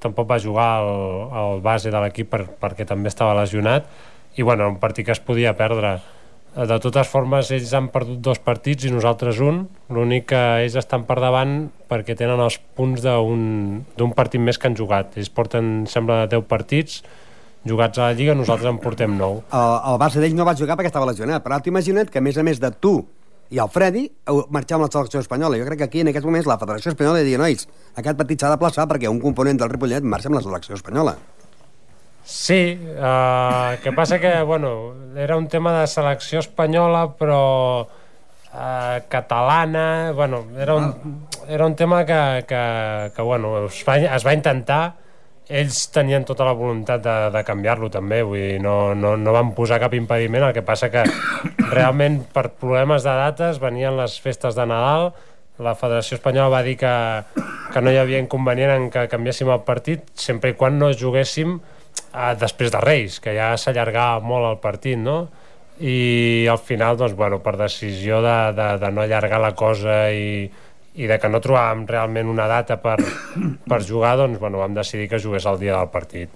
[0.00, 0.94] tampoc va jugar el,
[1.42, 3.86] el base de l'equip per, perquè també estava lesionat.
[4.40, 5.98] I bueno, un partit que es podia perdre.
[6.56, 9.66] Eh, de totes formes ells han perdut dos partits i nosaltres un.
[9.92, 14.78] L'únic que ells estan per davant perquè tenen els punts d'un partit més que han
[14.78, 15.18] jugat.
[15.20, 17.02] Ells porten, sembla, 10 partits.
[17.68, 20.78] Jugats a la Lliga, nosaltres en portem 9 El, el base d'ells no va jugar
[20.78, 22.94] perquè estava lesionat, però t'ho imagina't que, a més a més de tu
[23.50, 25.58] i el Freddy, heu marxat amb la selecció espanyola.
[25.58, 27.66] Jo crec que aquí, en aquests moments, la Federació Espanyola diria, nois,
[27.98, 31.16] aquest partit s'ha de plaçar perquè un component del Ripollet marxa amb la selecció espanyola.
[32.22, 37.40] Sí, uh, que passa que, bueno, era un tema de selecció espanyola, però
[37.82, 42.62] uh, catalana, bueno, era un, era un tema que, que,
[43.16, 44.94] que bueno, es va, es va intentar,
[45.50, 49.50] ells tenien tota la voluntat de, de canviar-lo també, vull dir, no, no, no van
[49.56, 51.02] posar cap impediment, el que passa que
[51.72, 55.10] realment per problemes de dates venien les festes de Nadal,
[55.60, 56.94] la Federació Espanyola va dir que,
[57.74, 61.58] que no hi havia inconvenient en que canviéssim el partit sempre i quan no juguéssim
[61.58, 65.26] eh, després de Reis, que ja s'allargava molt el partit, no?
[65.80, 70.48] I al final, doncs, bueno, per decisió de, de, de no allargar la cosa i,
[70.94, 72.96] i de que no trobàvem realment una data per,
[73.70, 76.30] per jugar, doncs, bueno, vam decidir que jugués el dia del partit.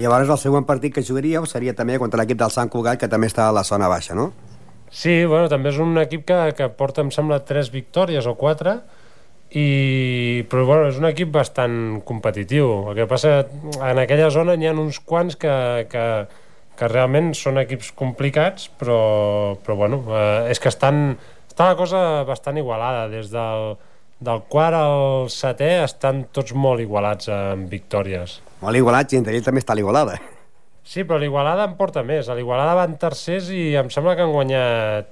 [0.00, 3.28] Llavors, el següent partit que jugaríeu seria també contra l'equip del Sant Cugat, que també
[3.30, 4.32] està a la zona baixa, no?
[4.92, 8.80] Sí, bueno, també és un equip que, que porta, em sembla, tres victòries o quatre,
[9.52, 12.90] i, però bueno, és un equip bastant competitiu.
[12.90, 13.42] El que passa,
[13.84, 15.54] en aquella zona n'hi ha uns quants que,
[15.92, 16.04] que,
[16.76, 18.98] que realment són equips complicats, però,
[19.64, 23.06] però bueno, eh, és que estan, està la cosa bastant igualada.
[23.12, 23.76] Des del,
[24.22, 28.38] del quart al setè estan tots molt igualats en victòries.
[28.62, 30.18] Molt igualats i entre ells també està l'Igualada.
[30.82, 32.28] Sí, però l'Igualada en porta més.
[32.28, 35.10] A l'Igualada van tercers i em sembla que han guanyat...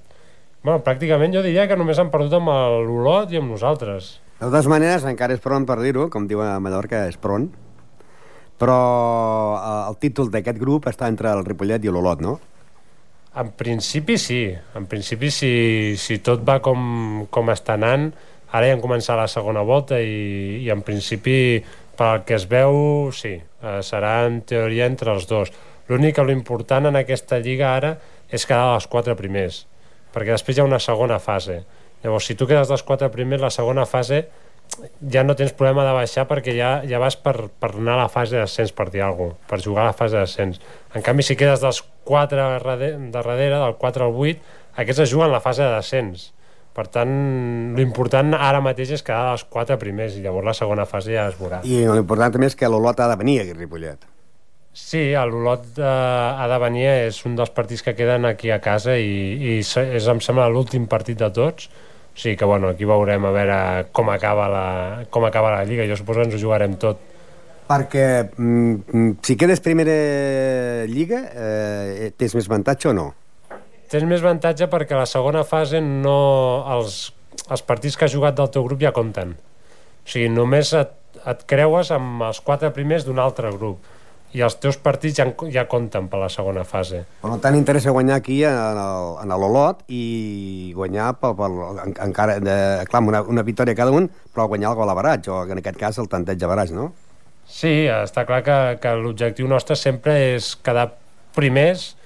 [0.60, 2.50] Bueno, pràcticament jo diria que només han perdut amb
[2.84, 4.18] l'Olot i amb nosaltres.
[4.40, 7.48] De totes maneres, encara és pront per dir-ho, com diu a Mallorca, és pront.
[8.60, 8.80] Però
[9.56, 12.36] eh, el títol d'aquest grup està entre el Ripollet i l'Olot, no?
[13.40, 14.42] En principi sí,
[14.74, 15.52] en principi si,
[15.96, 18.10] si tot va com, com està anant,
[18.50, 21.60] ara ja hem començat la segona volta i, i en principi
[21.98, 25.52] pel que es veu, sí, eh, serà en teoria entre els dos.
[25.90, 27.96] L'únic que l'important en aquesta lliga ara
[28.30, 29.64] és quedar als quatre primers,
[30.14, 31.62] perquè després hi ha una segona fase.
[32.04, 34.24] Llavors, si tu quedes dels quatre primers, la segona fase
[35.12, 38.10] ja no tens problema de baixar perquè ja, ja vas per, per anar a la
[38.12, 40.60] fase d'ascens per dir alguna cosa, per jugar a la fase d'ascens.
[40.94, 45.32] En canvi, si quedes dels 4 de darrere, del 4 al 8, aquests es juguen
[45.32, 46.30] la fase de descens.
[46.80, 47.10] Per tant,
[47.76, 51.36] l'important ara mateix és quedar dels 4 primers i llavors la segona fase ja es
[51.36, 51.58] veurà.
[51.68, 54.06] I l'important també és que l'Olot ha de venir aquí a Ripollet.
[54.72, 58.96] Sí, l'Olot eh, ha de venir, és un dels partits que queden aquí a casa
[58.96, 61.68] i, i és, em sembla, l'últim partit de tots.
[61.68, 63.60] O sigui que, bueno, aquí veurem a veure
[63.92, 64.66] com acaba la,
[65.12, 65.84] com acaba la Lliga.
[65.90, 67.04] Jo suposo que ens ho jugarem tot.
[67.68, 69.92] Perquè mm, si quedes primera
[70.88, 73.10] lliga, eh, tens més avantatge o no?
[73.90, 76.18] Tens més avantatge perquè la segona fase no
[76.76, 77.08] els,
[77.50, 79.34] els partits que has jugat del teu grup ja compten.
[79.34, 80.92] O sigui, només et,
[81.26, 83.82] et creues amb els quatre primers d'un altre grup
[84.30, 87.02] i els teus partits ja, ja compten per la segona fase.
[87.22, 93.02] Per tant, interessa guanyar aquí en l'Olot i guanyar per, per, en, encara, de, clar,
[93.02, 95.80] amb una, una victòria cada un, però guanyar el gol a baratge, o en aquest
[95.80, 96.92] cas el tanteig a baratge, no?
[97.50, 100.92] Sí, està clar que, que l'objectiu nostre sempre és quedar
[101.34, 101.96] primers,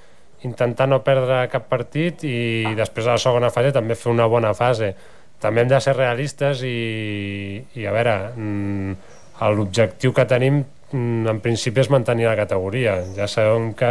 [0.45, 4.55] intentar no perdre cap partit i després a la segona fase també fer una bona
[4.55, 4.95] fase.
[5.45, 8.93] també hem de ser realistes i, i a veure, mm,
[9.53, 12.95] l'objectiu que tenim mm, en principi és mantenir la categoria.
[13.17, 13.91] Ja sabem que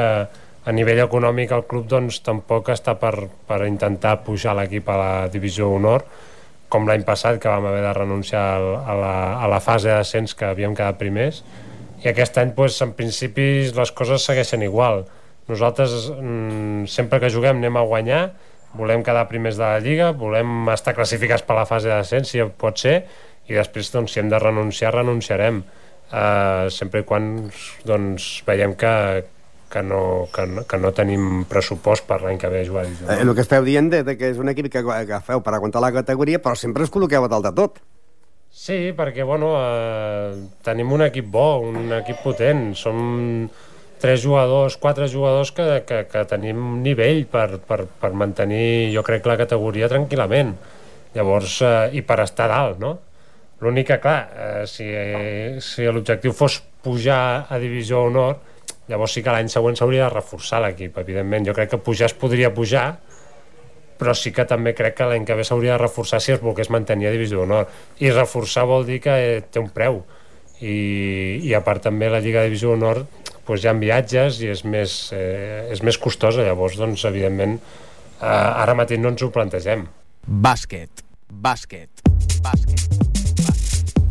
[0.65, 5.11] a nivell econòmic el club doncs, tampoc està per, per intentar pujar l'equip a la
[5.29, 6.07] divisió honor,
[6.69, 10.49] com l'any passat que vam haver de renunciar a la, a la fase d'ascens que
[10.49, 11.43] havíem quedat primers
[12.03, 15.05] i aquest any doncs, en principi les coses segueixen igual
[15.49, 18.23] nosaltres mm, sempre que juguem anem a guanyar
[18.73, 22.79] volem quedar primers de la Lliga, volem estar classificats per la fase d'ascens, si pot
[22.81, 23.03] ser,
[23.49, 25.63] i després, doncs, si hem de renunciar, renunciarem.
[26.13, 27.47] Uh, sempre i quan
[27.87, 28.91] doncs, veiem que,
[29.71, 32.83] que, no, que, no, que no tenim pressupost per l'any que ve a jugar.
[32.85, 35.55] Eh, el que esteu dient de, de que és un equip que, que feu per
[35.57, 37.81] aguantar la categoria, però sempre us col·loqueu a dalt de tot.
[38.53, 43.47] Sí, perquè, bueno, eh, tenim un equip bo, un equip potent, som
[44.03, 49.23] tres jugadors, quatre jugadors que, que, que tenim nivell per, per, per mantenir, jo crec,
[49.29, 50.51] la categoria tranquil·lament.
[51.15, 52.97] Llavors, eh, i per estar dalt, no?
[53.63, 54.89] L'únic que, clar, eh, si,
[55.63, 58.41] si l'objectiu fos pujar a Divisió Honor,
[58.91, 61.47] llavors sí que l'any següent s'hauria de reforçar l'equip, evidentment.
[61.47, 62.89] Jo crec que pujar es podria pujar,
[64.03, 66.73] però sí que també crec que l'any que ve s'hauria de reforçar si es volgués
[66.75, 67.71] mantenir a Divisió Honor.
[68.03, 70.03] I reforçar vol dir que eh, té un preu.
[70.59, 70.75] I,
[71.47, 73.05] i a part també la Lliga de Divisió Honor
[73.47, 77.59] doncs hi ha viatges i és més, eh, és més costosa, llavors, doncs, evidentment,
[78.21, 79.87] eh, ara mateix no ens ho plantegem.
[80.27, 81.89] Bàsquet, bàsquet,
[82.41, 83.03] bàsquet.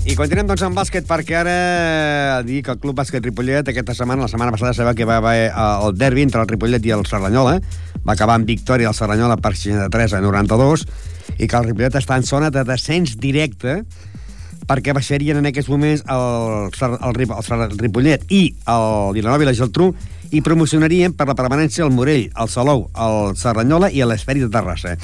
[0.03, 4.25] I continuem doncs amb bàsquet perquè ara dir que el Club Bàsquet Ripollet aquesta setmana,
[4.27, 5.53] la setmana passada sabeu que va haver eh,
[5.87, 7.61] el derbi entre el Ripollet i el Serranyola
[8.03, 10.85] va acabar amb victòria del Serranyola per 63 a 92
[11.39, 13.85] i que el Ripollet està en zona de descens directe
[14.73, 17.23] perquè baixarien en aquests moments el, el, el,
[17.69, 19.91] el, Ripollet i el Vilanova i la Geltrú
[20.33, 24.95] i promocionarien per la permanència el Morell, el Salou, el Serranyola i l'Esferi de Terrassa.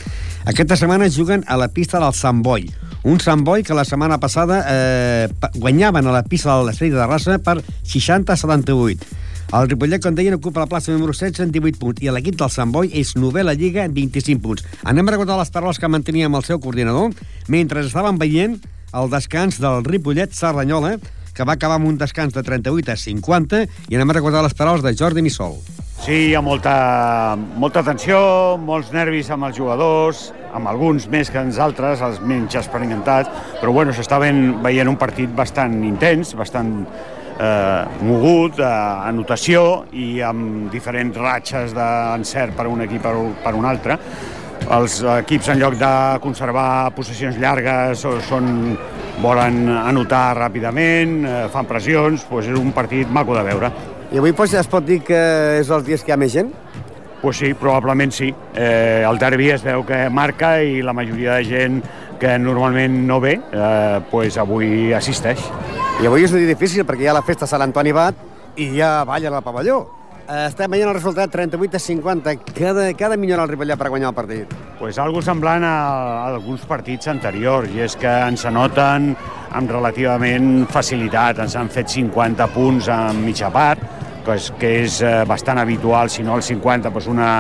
[0.49, 2.65] Aquesta setmana juguen a la pista del Sant Boi,
[3.05, 5.29] un Sant Boi que la setmana passada eh,
[5.59, 9.13] guanyaven a la pista de l'Esferi de Terrassa per 60 a 78.
[9.49, 12.53] El Ripollet, com deien, ocupa la plaça número 16 en 18 punts i l'equip del
[12.53, 14.65] Sant Boi és novè la Lliga en 25 punts.
[14.89, 17.13] Anem a recordar les paraules que mantenia amb el seu coordinador
[17.53, 18.59] mentre estaven veient
[18.95, 20.97] el descans del Ripollet Serranyola,
[21.35, 24.57] que va acabar amb un descans de 38 a 50, i anem a recordar les
[24.59, 25.59] paraules de Jordi Missol.
[25.99, 28.19] Sí, hi ha molta, molta tensió,
[28.63, 33.75] molts nervis amb els jugadors, amb alguns més que els altres, els menys experimentats, però
[33.75, 36.73] bueno, s'està veient un partit bastant intens, bastant
[37.39, 38.73] eh, mogut, eh,
[39.11, 43.99] anotació i amb diferents ratxes d'encert per un equip per, per un altre
[44.75, 48.77] els equips en lloc de conservar possessions llargues són,
[49.23, 53.71] volen anotar ràpidament, eh, fan pressions, doncs és un partit maco de veure.
[54.13, 56.53] I avui doncs, es pot dir que és els dies que hi ha més gent?
[57.21, 58.33] Pues sí, probablement sí.
[58.55, 61.83] Eh, el derbi es veu que marca i la majoria de gent
[62.21, 65.43] que normalment no ve, eh, pues avui assisteix.
[66.01, 68.15] I avui és un dia difícil perquè hi ha la festa Sant Antoni Bat
[68.57, 69.98] i hi ha balla al pavelló.
[70.29, 72.33] Eh, estem veient el resultat 38 a 50.
[72.53, 74.51] Cada, cada millorar el Ripollet per guanyar el partit.
[74.77, 75.71] Pues algo semblant a,
[76.19, 79.15] a alguns partits anteriors, i és que ens anoten
[79.57, 81.41] amb relativament facilitat.
[81.47, 83.81] Ens han fet 50 punts en mitja part,
[84.27, 87.33] que és, que és eh, bastant habitual, si no el 50, pues una,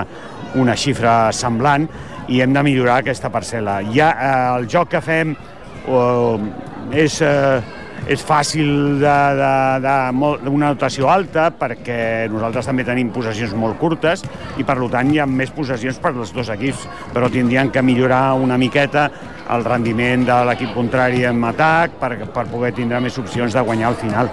[0.57, 1.85] una xifra semblant,
[2.33, 3.83] i hem de millorar aquesta parcel·la.
[3.92, 7.20] Ja, eh, el joc que fem eh, és...
[7.20, 14.23] Eh, és fàcil d'una notació alta perquè nosaltres també tenim possessions molt curtes
[14.59, 18.39] i per tant hi ha més possessions per als dos equips, però tindrien que millorar
[18.39, 19.09] una miqueta
[19.51, 23.91] el rendiment de l'equip contrari en atac per, per poder tindre més opcions de guanyar
[23.91, 24.31] al final.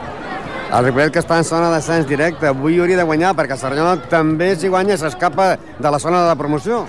[0.65, 4.09] El Ripollet que està en zona de descens directe, avui hauria de guanyar perquè Cerdanyola
[4.11, 6.83] també si guanya s'escapa de la zona de promoció.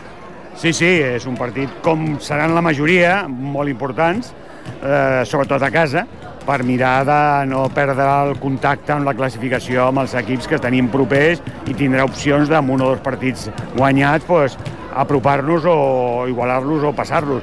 [0.56, 4.32] Sí, sí, és un partit com seran la majoria, molt importants,
[4.80, 6.06] eh, sobretot a casa,
[6.46, 7.20] per mirar de
[7.50, 12.06] no perdre el contacte amb la classificació amb els equips que tenim propers i tindrà
[12.06, 14.56] opcions d'un o dos partits guanyats pues,
[14.96, 17.42] apropar-nos o igualar-los o passar-los.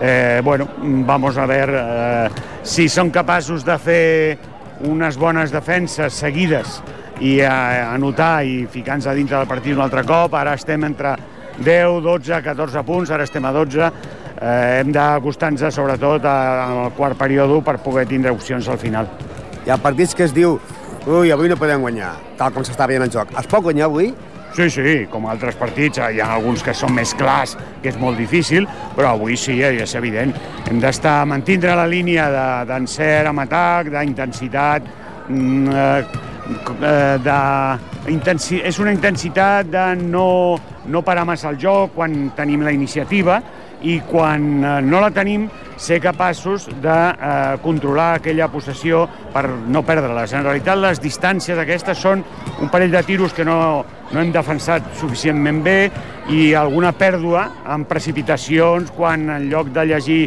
[0.00, 2.28] Eh, bueno, vamos a ver eh,
[2.62, 4.38] si són capaços de fer
[4.88, 6.80] unes bones defenses seguides
[7.20, 10.34] i eh, anotar i ficar-nos a dintre del partit un altre cop.
[10.38, 11.16] Ara estem entre
[11.58, 13.92] 10, 12, 14 punts, ara estem a 12
[14.42, 19.08] eh, hem d'acostar-nos sobretot al quart període per poder tindre opcions al final.
[19.62, 20.58] Hi ha partits que es diu
[21.06, 23.32] ui, avui no podem guanyar, tal com s'està veient el joc.
[23.38, 24.12] Es pot guanyar avui?
[24.52, 28.20] Sí, sí, com altres partits, hi ha alguns que són més clars, que és molt
[28.20, 30.34] difícil, però avui sí, eh, és evident.
[30.68, 32.26] Hem d'estar, mantindre la línia
[32.68, 34.90] d'encert amb atac, d'intensitat,
[35.28, 36.04] mm, eh,
[36.82, 37.38] eh, de,
[38.12, 43.40] intensi és una intensitat de no, no parar massa el joc quan tenim la iniciativa
[43.82, 45.48] i quan eh, no la tenim
[45.82, 50.32] ser capaços de eh, controlar aquella possessió per no perdre-les.
[50.36, 52.22] En realitat, les distàncies aquestes són
[52.62, 55.76] un parell de tiros que no, no hem defensat suficientment bé
[56.30, 60.20] i alguna pèrdua en precipitacions quan en lloc de llegir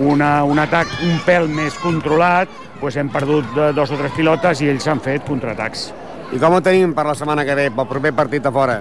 [0.00, 2.48] una, un atac un pèl més controlat
[2.80, 5.92] doncs hem perdut de- dos o tres pilotes i ells han fet contraatacs.
[6.32, 8.80] I com ho tenim per la setmana que ve, pel proper partit a fora?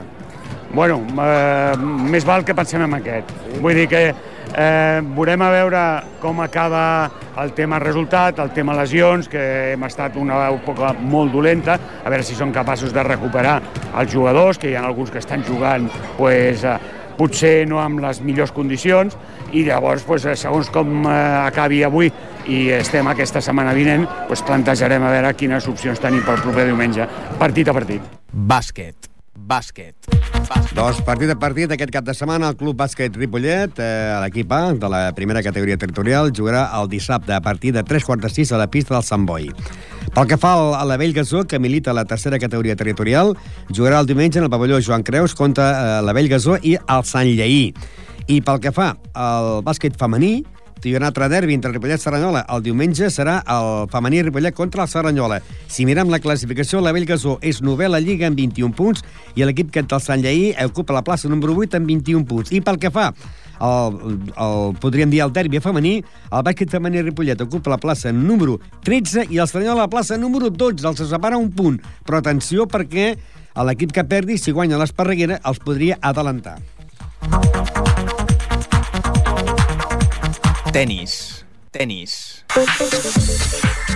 [0.74, 1.74] Bueno, eh,
[2.12, 3.32] més val que pensem en aquest.
[3.60, 4.04] Vull dir que
[4.56, 5.82] eh, veurem a veure
[6.22, 7.12] com acaba
[7.42, 12.24] el tema resultat, el tema lesions, que hem estat una època molt dolenta, a veure
[12.24, 13.60] si són capaços de recuperar
[14.00, 16.78] els jugadors, que hi ha alguns que estan jugant pues, eh,
[17.18, 19.18] potser no amb les millors condicions,
[19.52, 21.16] i llavors, pues, eh, segons com eh,
[21.46, 22.12] acabi avui
[22.48, 27.08] i estem aquesta setmana vinent, pues, plantejarem a veure quines opcions tenim pel proper diumenge,
[27.40, 28.20] partit a partit.
[28.32, 29.12] Bàsquet.
[29.36, 30.41] Bàsquet.
[30.72, 34.74] Doncs partit a partit, aquest cap de setmana, el Club Bàsquet Ripollet, eh, l'equip A
[34.74, 38.52] de la primera categoria territorial, jugarà el dissabte a partir de 3 quarts de 6
[38.54, 39.50] a la pista del Sant Boi.
[40.16, 43.36] Pel que fa a la Vell Gasó, que milita a la tercera categoria territorial,
[43.70, 47.04] jugarà el diumenge en el pavelló Joan Creus contra eh, la Vell Gasó i el
[47.04, 47.74] Sant Lleí.
[48.28, 50.44] I pel que fa al bàsquet femení,
[50.90, 52.42] haurà un altre derbi entre Ripollet i Serranyola.
[52.50, 55.38] El diumenge serà el femení Ripollet contra el Serranyola.
[55.70, 59.06] Si mirem la classificació, la Bellgasó és novè la Lliga amb 21 punts
[59.38, 62.52] i l'equip que del Sant Lleí ocupa la plaça número 8 amb 21 punts.
[62.52, 63.12] I pel que fa
[63.62, 66.00] el, el, podríem dir el derbi femení,
[66.32, 68.58] el bàsquet femení Ripollet ocupa la plaça número
[68.88, 70.82] 13 i el Serranyola la plaça número 12.
[70.88, 71.78] Els separa un punt.
[72.08, 73.14] Però atenció perquè
[73.68, 76.58] l'equip que perdi, si guanya l'Esparreguera, els podria adelantar.
[80.72, 81.44] Tenis.
[81.72, 82.44] Tenis.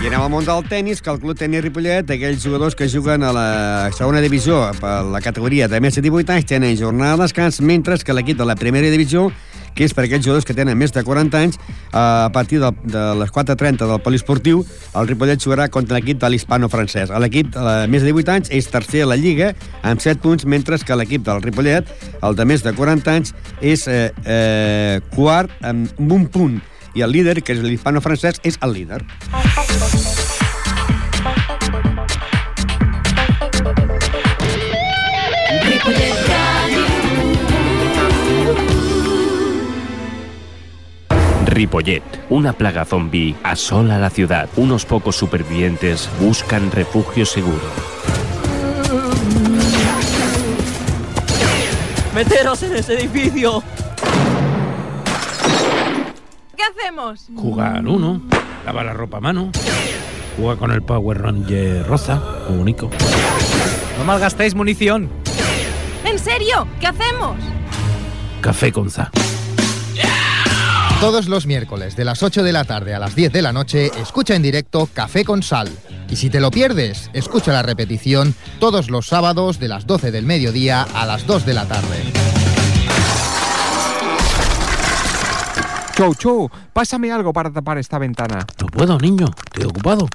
[0.00, 3.24] I anem al món del tennis, que el Club Tenis Ripollet, aquells jugadors que juguen
[3.24, 3.48] a la
[3.92, 7.98] segona divisió, per la categoria de més de 18 anys, tenen jornada de descans, mentre
[8.00, 9.28] que l'equip de la primera divisió,
[9.76, 11.58] que és per aquells jugadors que tenen més de 40 anys,
[11.92, 14.62] a partir de, de les 4.30 del poliesportiu,
[14.96, 17.12] el Ripollet jugarà contra l'equip de l'hispano-francès.
[17.20, 19.50] L'equip de més de 18 anys és tercer a la Lliga,
[19.84, 21.92] amb 7 punts, mentre que l'equip del Ripollet,
[22.24, 26.56] el de més de 40 anys, és eh, eh, quart amb un punt
[26.96, 29.02] i el líder, que és l'hispano-francès, és el líder.
[41.56, 44.48] Ripollet, una plaga zombie asola la ciudad.
[44.56, 47.60] Unos pocos supervivientes buscan refugio seguro.
[52.14, 53.62] ¡Meteros en ese edificio!
[56.66, 57.26] ¿Qué hacemos?
[57.36, 58.22] Jugar al uno,
[58.64, 59.52] lavar la ropa a mano,
[60.36, 62.90] jugar con el Power Ranger rosa, único.
[63.98, 65.08] No malgastéis munición.
[66.04, 66.66] ¿En serio?
[66.80, 67.36] ¿Qué hacemos?
[68.40, 69.10] Café con za.
[71.00, 73.92] Todos los miércoles de las 8 de la tarde a las 10 de la noche,
[74.00, 75.70] escucha en directo Café con Sal.
[76.08, 80.26] Y si te lo pierdes, escucha la repetición todos los sábados de las 12 del
[80.26, 82.02] mediodía a las 2 de la tarde.
[85.96, 88.44] Chou, chou, pásame algo para tapar esta ventana.
[88.60, 90.06] No puedo, niño, estoy ocupado.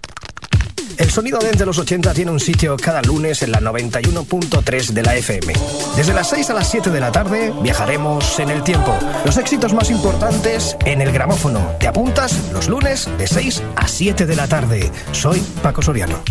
[1.00, 5.16] El sonido de los 80 tiene un sitio cada lunes en la 91.3 de la
[5.16, 5.54] FM.
[5.96, 8.96] Desde las 6 a las 7 de la tarde viajaremos en el tiempo.
[9.26, 11.72] Los éxitos más importantes en el gramófono.
[11.80, 12.52] ¿Te apuntas?
[12.54, 14.92] Los lunes de 6 a 7 de la tarde.
[15.14, 16.22] Soy Paco Soriano.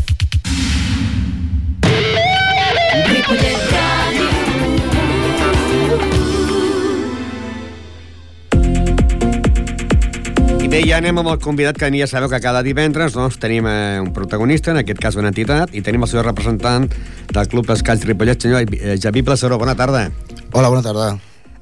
[10.70, 13.98] Bé, ja anem amb el convidat que ja sabeu que cada divendres doncs, tenim eh,
[13.98, 16.86] un protagonista, en aquest cas una entitat, i tenim el seu representant
[17.30, 19.58] del Club Escalls Ripollet, senyor eh, Javi Placeró.
[19.58, 20.06] Bona tarda.
[20.52, 21.08] Hola, bona tarda.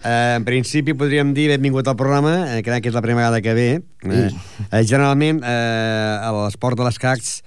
[0.04, 3.40] Eh, en principi podríem dir benvingut al programa, eh, crec que és la primera vegada
[3.42, 3.68] que ve.
[4.04, 7.40] Eh, eh, generalment, eh, l'esport de l'escacs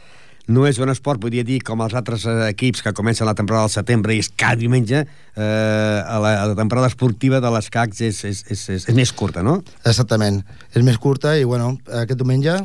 [0.48, 3.68] no és un esport, podria dir, com els altres eh, equips que comencen la temporada
[3.70, 8.02] al setembre i és cada diumenge, eh, a la, a la temporada esportiva de l'escacs
[8.02, 9.60] és, és, és, és, és més curta, no?
[9.86, 10.42] Exactament.
[10.74, 12.58] És més curta i, bueno, aquest diumenge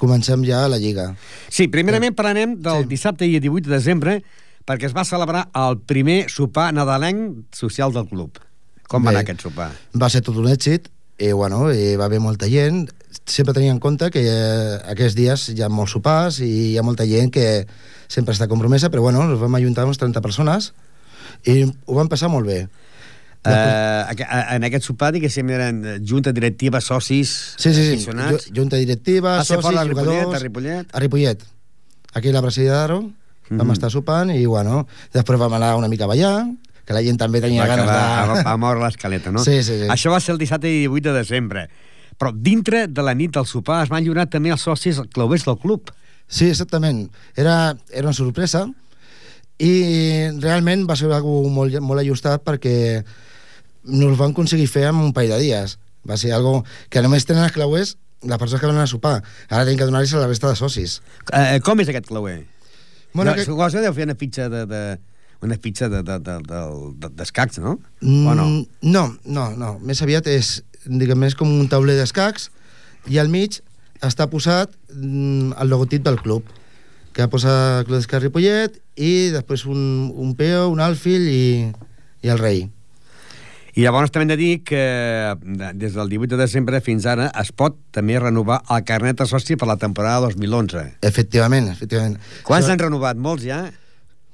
[0.00, 1.12] comencem ja la Lliga.
[1.48, 2.90] Sí, primerament parlarem del sí.
[2.92, 4.18] dissabte i 18 de desembre
[4.66, 8.42] perquè es va celebrar el primer sopar nadalenc social del club.
[8.90, 9.16] Com va Bé.
[9.16, 9.70] anar aquest sopar?
[9.98, 12.86] Va ser tot un èxit i, bueno, i va haver molta gent.
[13.26, 16.84] Sempre tenint en compte que eh, aquests dies hi ha molts sopars i hi ha
[16.86, 17.66] molta gent que
[18.08, 20.72] sempre està compromesa, però bueno, ens vam ajuntar uns 30 persones
[21.46, 22.66] i ho vam passar molt bé.
[23.46, 24.02] Uh,
[24.56, 28.08] en aquest sopar, diguéssim, eren junta directiva, socis, Sí, sí, sí.
[28.56, 30.34] Junta directiva, Va ser socis, fora de Ripollet, jugadors...
[30.34, 30.88] a Ripollet?
[30.92, 31.44] A Ripollet.
[32.18, 32.98] Aquí a la Brasilla d'Aro.
[33.48, 33.72] Vam Mhm.
[33.76, 36.48] estar sopant i, bueno, després vam anar una mica a ballar,
[36.86, 38.40] que la gent també tenia va ganes de...
[38.46, 39.42] a, a moure l'escaleta, no?
[39.42, 39.88] Sí, sí, sí.
[39.90, 41.66] Això va ser el dissabte i 18 de desembre.
[42.16, 45.58] Però dintre de la nit del sopar es van lliurar també els socis clauvers del
[45.60, 45.90] club.
[46.28, 47.08] Sí, exactament.
[47.36, 48.64] Era, era una sorpresa
[49.58, 49.72] i
[50.42, 53.02] realment va ser algo molt, molt ajustat perquè
[53.86, 55.76] nos van aconseguir fer en un parell de dies.
[56.06, 56.60] Va ser algo
[56.90, 59.18] que només tenen els clauers les persones que van a sopar.
[59.50, 61.00] Ara tenen que donar-los a la resta de socis.
[61.32, 62.40] Eh, com és aquest clauer?
[63.12, 64.64] Bueno, no, que- Suposo que deu fer una fitxa de...
[64.70, 64.80] de
[65.42, 66.60] una fitxa de, de, de, de,
[67.02, 67.78] de, d'escacs, no?
[68.00, 68.46] Mm, O no?
[68.82, 69.78] No, no, no.
[69.84, 72.48] Més aviat és, diguem, és com un tauler d'escacs
[73.12, 73.60] i al mig
[74.02, 76.44] està posat mm, el logotip del club
[77.16, 81.44] que posa Club d'Escacs Ripollet i després un, un peo, un alfil i,
[82.20, 82.66] i el rei.
[83.76, 84.82] I llavors també hem de dir que
[85.44, 89.26] de- des del 18 de desembre fins ara es pot també renovar el carnet de
[89.28, 90.84] soci per la temporada 2011.
[91.04, 92.16] Efectivament, efectivament.
[92.44, 93.16] Quants Això- han renovat?
[93.16, 93.62] Molts ja?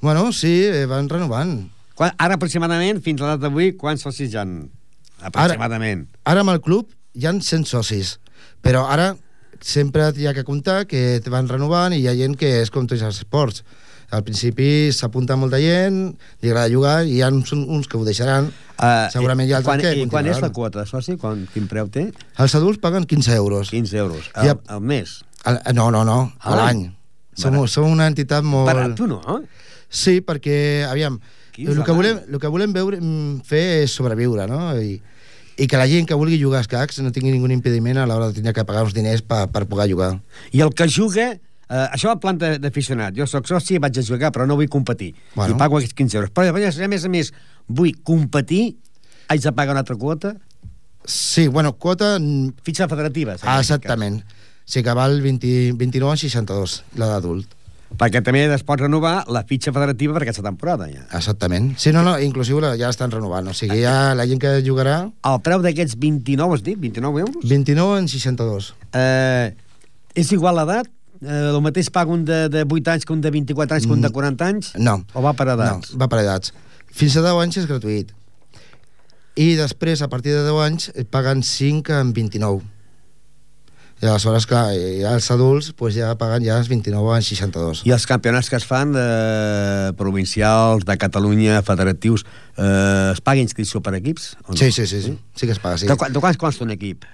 [0.02, 1.70] Bueno, sí, eh, van renovant.
[1.94, 4.44] Quan, ara aproximadament, fins a la data d'avui, quants socis hi ha?
[5.22, 6.08] Aproximadament.
[6.26, 8.16] Ara amb el club hi han 100 socis,
[8.64, 9.12] però ara
[9.62, 12.72] sempre hi ha que comptar que te van renovant i hi ha gent que és
[12.74, 13.62] com tots els esports.
[14.12, 16.00] Al principi s'apunta molta gent,
[16.42, 18.50] li agrada jugar, i hi ha uns, uns que ho deixaran,
[18.82, 21.14] Uh, segurament hi ha altres quan, que I quan és la quota soci?
[21.14, 22.08] Quan, quin preu té?
[22.42, 23.68] Els adults paguen 15 euros.
[23.70, 24.24] 15 euros.
[24.34, 25.20] Al, a- al mes?
[25.46, 26.80] Al, no, no, no, A l'any.
[27.38, 28.66] Som, som una entitat molt...
[28.66, 29.20] Barat, tu no?
[29.92, 30.56] Sí, perquè,
[30.88, 31.20] aviam,
[31.52, 34.72] 15 el que, volem, el que volem veure, mm, fer és sobreviure, no?
[34.80, 34.96] I,
[35.60, 38.30] i que la gent que vulgui jugar a escacs no tingui ningú impediment a l'hora
[38.30, 40.14] de tenir que pagar uns diners per, per poder jugar.
[40.52, 41.34] I el que juga...
[41.72, 43.14] Eh, això a planta d'aficionat.
[43.16, 45.14] Jo sóc soci, vaig a jugar, però no vull competir.
[45.34, 45.54] Bueno.
[45.54, 46.32] I pago aquests 15 euros.
[46.32, 47.30] Però llavors, a més a més,
[47.68, 48.74] vull competir,
[49.32, 50.34] haig de pagar una altra quota?
[51.04, 52.18] Sí, bueno, quota...
[52.18, 53.36] mm, Fitxa federativa.
[53.42, 54.20] Ah, exactament.
[54.64, 57.48] Sí, que val 20, 29,62, la d'adult.
[57.98, 61.02] Perquè també es pot renovar la fitxa federativa per aquesta temporada, ja.
[61.18, 61.72] Exactament.
[61.78, 63.48] Sí, no, no, inclusive la- ja l'estan renovant.
[63.48, 65.10] O sigui, ja la gent que jugarà...
[65.28, 66.78] El preu d'aquests 29, has dit?
[66.80, 67.44] 29 euros?
[67.48, 68.72] 29 en 62.
[68.96, 69.52] Eh,
[70.14, 70.88] és igual l'edat?
[71.22, 73.92] Eh, el mateix paga un de, de 8 anys que un de 24 anys que
[73.94, 74.72] un de 40 anys?
[74.80, 74.96] No.
[75.14, 75.92] O va per edats?
[75.92, 76.52] No, va per edats.
[76.92, 78.10] Fins a 10 anys és gratuït.
[79.40, 82.60] I després, a partir de 10 anys, paguen 5 en 29.
[84.02, 87.84] I aleshores, clar, i els adults pues, ja paguen ja els 29 en 62.
[87.86, 92.24] I els campionats que es fan de provincials, de Catalunya, federatius,
[92.56, 94.32] eh, es paga inscripció per equips?
[94.48, 94.58] O no?
[94.58, 95.86] Sí, sí, sí, sí, sí que es paga, sí.
[95.86, 97.06] De, de quants consta un equip?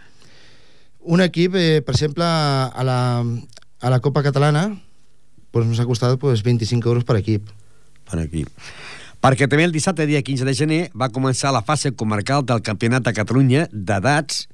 [1.05, 4.71] Un equip, eh, per exemple, a la, a la Copa Catalana,
[5.53, 7.53] pues, ens ha costat pues, 25 euros per equip.
[8.09, 8.49] Per equip.
[9.21, 13.05] Perquè també el dissabte, dia 15 de gener, va començar la fase comarcal del Campionat
[13.05, 14.47] de Catalunya d'edats,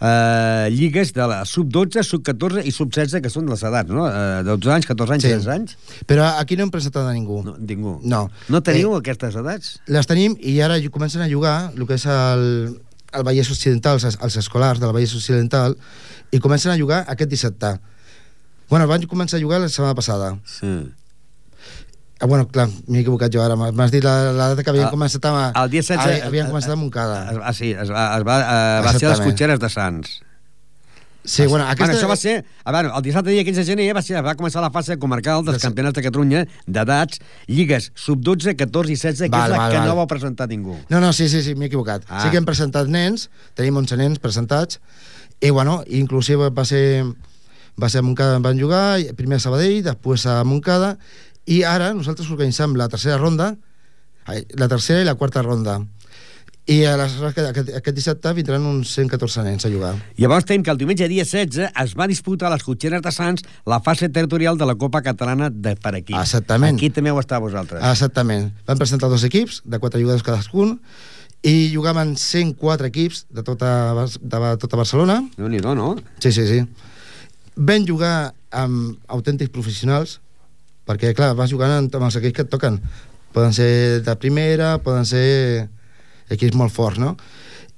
[0.00, 4.06] eh, lligues de la sub-12, sub-14 i sub-16, que són les edats, no?
[4.08, 5.32] Eh, 12 anys, 14 anys, Sí.
[5.34, 5.76] 13 anys.
[6.06, 7.42] Però aquí no hem presentat a ningú.
[7.44, 7.98] No, ningú.
[8.02, 8.28] No.
[8.48, 9.78] No teniu eh, aquestes edats?
[9.86, 12.78] Les tenim i ara comencen a jugar el que és el,
[13.12, 15.76] el Vallès Occidental, els, els escolars del Vallès Occidental,
[16.30, 17.78] i comencen a jugar aquest dissabte.
[18.68, 20.34] Bueno, van començar a jugar la setmana passada.
[20.44, 20.72] Sí.
[22.20, 23.54] Ah, bueno, clar, m'he equivocat jo ara.
[23.56, 25.34] M'ha- M'has dit la, la data que havien Ah, començat a...
[25.62, 25.98] El dia 16...
[26.02, 27.18] a- Havien començat a Montcada.
[27.30, 30.16] Es, ah, sí, es va, es va, eh, va ser les cotxeres de Sants.
[31.28, 31.84] Sí, bueno, aquesta...
[31.92, 32.34] Bueno, això va ser...
[32.64, 35.44] A veure, el dissabte dia 15 de gener va, ser, va començar la fase comarcal
[35.44, 39.72] dels campionats de Catalunya d'edats, lligues sub-12, 14 i 16, que Val, és la val,
[39.74, 39.88] que val.
[39.92, 40.78] no va presentar ningú.
[40.88, 42.06] No, no, sí, sí, sí, m'he equivocat.
[42.08, 42.16] Ah.
[42.16, 42.22] Ah.
[42.24, 44.80] Sí que hem presentat nens, tenim 11 nens presentats,
[45.44, 47.04] i bueno, inclusive va ser,
[47.76, 50.94] va ser a Montcada, van jugar, primer a Sabadell, després a Montcada,
[51.48, 53.54] i ara nosaltres organitzem la tercera ronda,
[54.28, 55.80] la tercera i la quarta ronda.
[56.68, 59.94] I aleshores aquest, aquest, aquest dissabte vindran uns 114 nens a jugar.
[60.20, 63.46] Llavors tenim que el diumenge dia 16 es va disputar a les cotxeres de Sants
[63.64, 66.12] la fase territorial de la Copa Catalana de per aquí.
[66.12, 66.76] Exactament.
[66.76, 67.80] Aquí també heu estat vosaltres.
[67.80, 68.50] Exactament.
[68.68, 70.76] Van presentar dos equips, de quatre jugadors cadascun,
[71.40, 73.72] i jugaven 104 equips de tota,
[74.20, 75.22] de tota Barcelona.
[75.38, 75.94] déu nhi no?
[76.20, 76.60] Sí, sí, sí.
[77.56, 80.20] Vam jugar amb autèntics professionals,
[80.88, 82.80] perquè, clar, vas jugant amb, els equips que et toquen.
[83.36, 85.68] Poden ser de primera, poden ser
[86.32, 87.14] equips molt forts, no?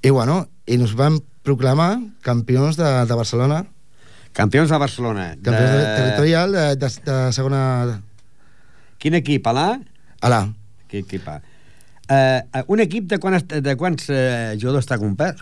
[0.00, 3.64] I, bueno, i nos van proclamar campions de, de Barcelona,
[4.32, 5.36] Campions de Barcelona.
[5.42, 5.84] campions de...
[5.96, 7.62] territorial de, de, de segona...
[9.00, 9.46] Quin equip?
[9.48, 9.68] A l'A?
[10.20, 10.42] A l'A.
[10.90, 11.40] Quin equip A?
[12.10, 15.38] Uh, un equip de, quan, de quants uh, jugadors està complet?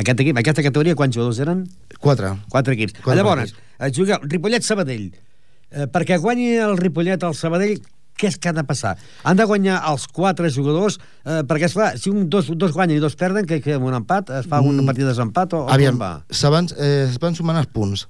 [0.00, 1.64] Aquest equip, aquesta categoria, quants jugadors eren?
[1.98, 2.34] Quatre.
[2.52, 2.98] Quatre equips.
[3.00, 3.54] Quatre Llavors,
[3.96, 5.10] juga Ripollet-Sabadell.
[5.72, 7.78] Eh, perquè guanyi el Ripollet al Sabadell,
[8.18, 8.96] què és que ha de passar?
[9.24, 13.02] Han de guanyar els quatre jugadors, eh, perquè, esclar, si un, dos, dos guanyen i
[13.02, 14.86] dos perden, que, que amb un empat es fa un Mm.
[14.86, 16.12] partit de desempat o, o Aviam, com va?
[16.76, 18.06] eh, es van sumant els punts.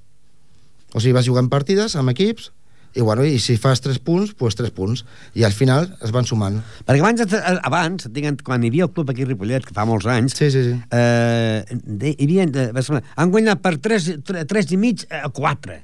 [0.93, 2.51] O sigui, vas jugant partides amb equips,
[2.95, 5.05] i, bueno, i si fas 3 punts, doncs 3 punts.
[5.33, 6.59] I al final es van sumant.
[6.85, 9.87] Perquè abans, eh, abans diguem, quan hi havia el club aquí a Ripollet, que fa
[9.89, 10.75] molts anys, sí, sí, sí.
[10.93, 15.79] Eh, de, hi havia, de, han guanyat per 3, 3, 3 i mig a 4.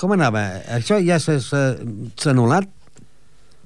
[0.00, 0.42] Com anava?
[0.72, 1.64] Això ja s'ha
[2.32, 2.68] anul·lat?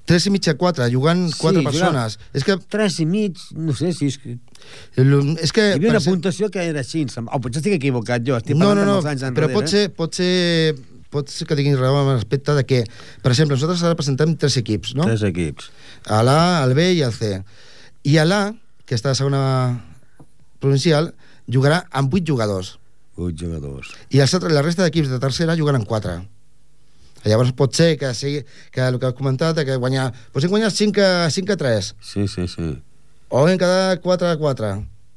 [0.05, 2.16] 3 i mig a 4, jugant 4 Sí, persones.
[2.37, 2.59] És que...
[2.74, 4.35] 3 i mig, no sé si és que...
[5.41, 5.62] És que...
[5.70, 8.82] Hi havia una puntuació que era així, o potser estic equivocat jo, estic No, parlant
[8.82, 9.55] no, no, molts anys però enrere.
[9.55, 10.74] pot ser, pot ser,
[11.14, 12.82] pot ser que tinguin raó en l'aspecte de que,
[13.24, 15.09] per exemple, nosaltres ara presentem tres equips, no?
[15.09, 15.70] Tres equips.
[16.12, 17.39] A l'A, al B i al C.
[18.05, 18.43] I a l'A,
[18.85, 19.41] que està a segona
[20.61, 21.14] provincial,
[21.49, 22.74] jugarà amb 8 jugadors.
[23.17, 23.93] 8 jugadors.
[24.11, 26.17] I els altres, la resta d'equips de tercera jugaran amb 4.
[27.25, 30.11] Llavors pot ser que, sigui, que el que has comentat, que guanyar...
[30.35, 31.95] Hem guanyat 5 a, 5 a 3.
[32.05, 32.67] Sí, sí, sí.
[33.33, 34.75] O hem quedat 4 a 4.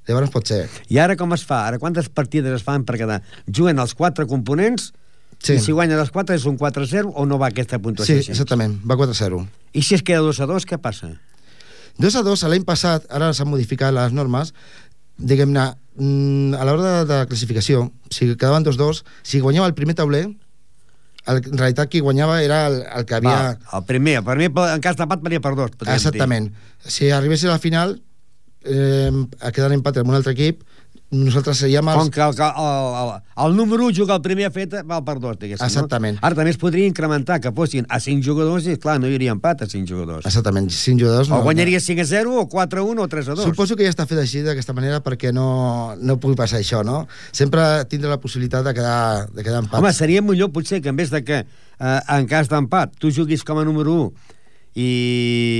[0.08, 0.62] Llavors pot ser.
[0.88, 1.66] I ara com es fa?
[1.68, 3.20] Ara quantes partides es fan per quedar?
[3.52, 4.94] Juguen els quatre components
[5.38, 5.54] Sí.
[5.54, 8.80] i si guanyen els quatre és un 4-0 o no va aquesta puntuació Sí, exactament.
[8.90, 9.44] Va 4-0.
[9.78, 11.12] I si es queda 2 a 2, què passa?
[12.02, 14.56] 2 a 2, l'any passat, ara s'han modificat les normes,
[15.18, 20.26] diguem-ne, mm, a l'hora de, de classificació, si quedaven 2-2, si guanyava el primer tauler,
[21.28, 23.36] el, en realitat qui guanyava era el, el que havia...
[23.36, 25.74] Va, el primer, el primer en cas d'empat venia per dos.
[25.76, 26.02] podríem dir.
[26.02, 26.52] Exactament.
[26.88, 27.98] Si arribés a la final,
[28.64, 29.12] eh,
[29.42, 30.64] a quedar empat amb un altre equip,
[31.12, 32.00] nosaltres seríem els...
[32.02, 33.12] Com que el, el, el,
[33.46, 35.64] el número 1 juga el primer fet, val per dos, diguéssim.
[35.64, 36.18] Exactament.
[36.18, 36.26] No?
[36.28, 39.36] Ara també es podria incrementar, que fossin a 5 jugadors i, clar, no hi hauria
[39.38, 40.28] empat a 5 jugadors.
[40.28, 41.32] Exactament, 5 jugadors...
[41.32, 43.48] O guanyaria 5 a 0, o 4 a 1, o 3 a 2.
[43.54, 45.50] Suposo que ja està fet així d'aquesta manera perquè no,
[45.96, 47.06] no pugui passar això, no?
[47.32, 49.80] Sempre tindre la possibilitat de quedar, de quedar empat.
[49.80, 53.48] Home, seria millor potser que en vez de que eh, en cas d'empat tu juguis
[53.48, 54.36] com a número 1
[54.78, 54.88] i,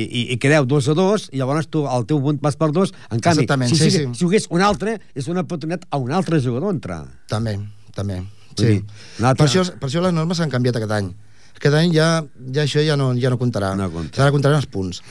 [0.06, 2.94] i, i quedeu 2 a 2 i llavors tu, el teu punt vas per 2
[2.94, 4.10] en canvi, Exactament, si, sí, si, sí.
[4.14, 7.58] si jugués un altre és una oportunitat a un altre jugador entrar També,
[7.98, 8.22] també.
[8.58, 8.66] Sí.
[8.66, 8.84] dir,
[9.22, 11.12] Per, això, per això les normes s'han canviat aquest any.
[11.58, 12.08] Aquest any ja,
[12.54, 13.74] ja això ja no, ja no comptarà.
[13.78, 14.22] No compta.
[14.24, 15.02] Ara comptaran els punts.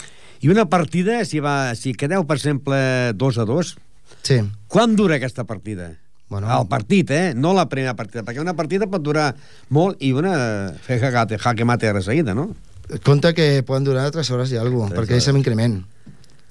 [0.42, 2.78] i una partida, si, va, si quedeu per exemple
[3.14, 3.70] 2 a 2
[4.26, 4.40] sí.
[4.68, 5.92] quan dura aquesta partida?
[6.28, 7.34] Bueno, el partit, eh?
[7.38, 9.28] No la primera partida, perquè una partida pot durar
[9.70, 12.50] molt i una fer jaque, jaque mate de seguida, no?
[13.02, 15.80] Compte que poden durar 3 hores i alguna cosa, perquè és amb increment.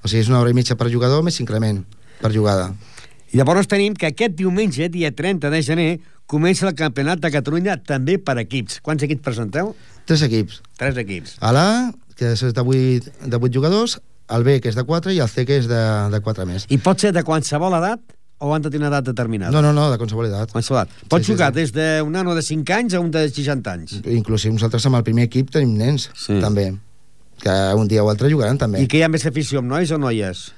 [0.04, 1.84] O sigui, és una hora i mitja per jugador més increment
[2.22, 2.74] per jugada.
[3.32, 5.90] I llavors tenim que aquest diumenge, dia 30 de gener,
[6.30, 8.82] comença el Campionat de Catalunya també per equips.
[8.86, 9.74] Quants equips presenteu?
[10.06, 10.62] Tres equips.
[10.80, 11.38] Tres equips.
[11.42, 11.70] A l'A,
[12.16, 13.98] que és de 8, de 8 jugadors,
[14.36, 15.82] el B, que és de 4, i el C, que és de,
[16.12, 16.68] de 4 més.
[16.74, 19.52] I pot ser de qualsevol edat o han de tenir una edat determinada?
[19.52, 20.52] No, no, no, de qualsevol edat.
[20.52, 20.96] Qualsevol edat.
[21.10, 21.62] Pot Sí, sí, jugar sí.
[21.62, 24.02] des d'un nano de 5 anys a un de 60 anys.
[24.06, 26.40] Inclusive nosaltres amb el primer equip tenim nens, Sí.
[26.42, 26.74] també.
[27.42, 28.82] Que un dia o altre jugaran, també.
[28.84, 30.52] I que hi ha més afició amb nois o noies?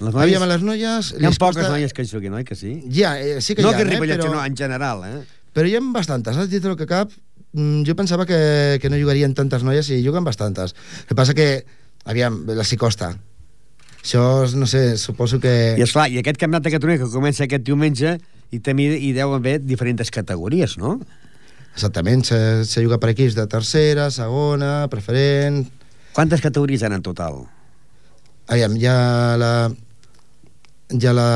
[0.00, 0.22] Les noies...
[0.24, 1.12] Aviam, a les noies...
[1.18, 2.82] Hi ha poques costa- noies que juguin, oi que sí?
[2.90, 4.30] Ja, eh, sí que no hi ha, que eh, Ripollet, però...
[4.32, 5.20] sinó en general, eh?
[5.54, 6.50] Però hi ha bastantes, saps?
[6.50, 7.12] Dintre el que cap,
[7.52, 10.74] mm, jo pensava que, que no jugarien tantes noies i juguen bastantes.
[11.02, 11.64] El que passa que,
[12.04, 13.12] aviam, les hi costa.
[14.02, 14.22] Això,
[14.58, 15.52] no sé, suposo que...
[15.78, 18.16] I esclar, i aquest campionat de Catalunya que comença aquest diumenge
[18.50, 20.96] i també hi deu haver diferents categories, no?
[21.72, 22.38] Exactament, se,
[22.68, 25.62] se juga per equips de tercera, segona, preferent...
[26.12, 27.44] Quantes categories hi en total?
[28.50, 28.98] Aviam, hi ha
[29.40, 29.54] la...
[30.92, 31.30] Hi ha la,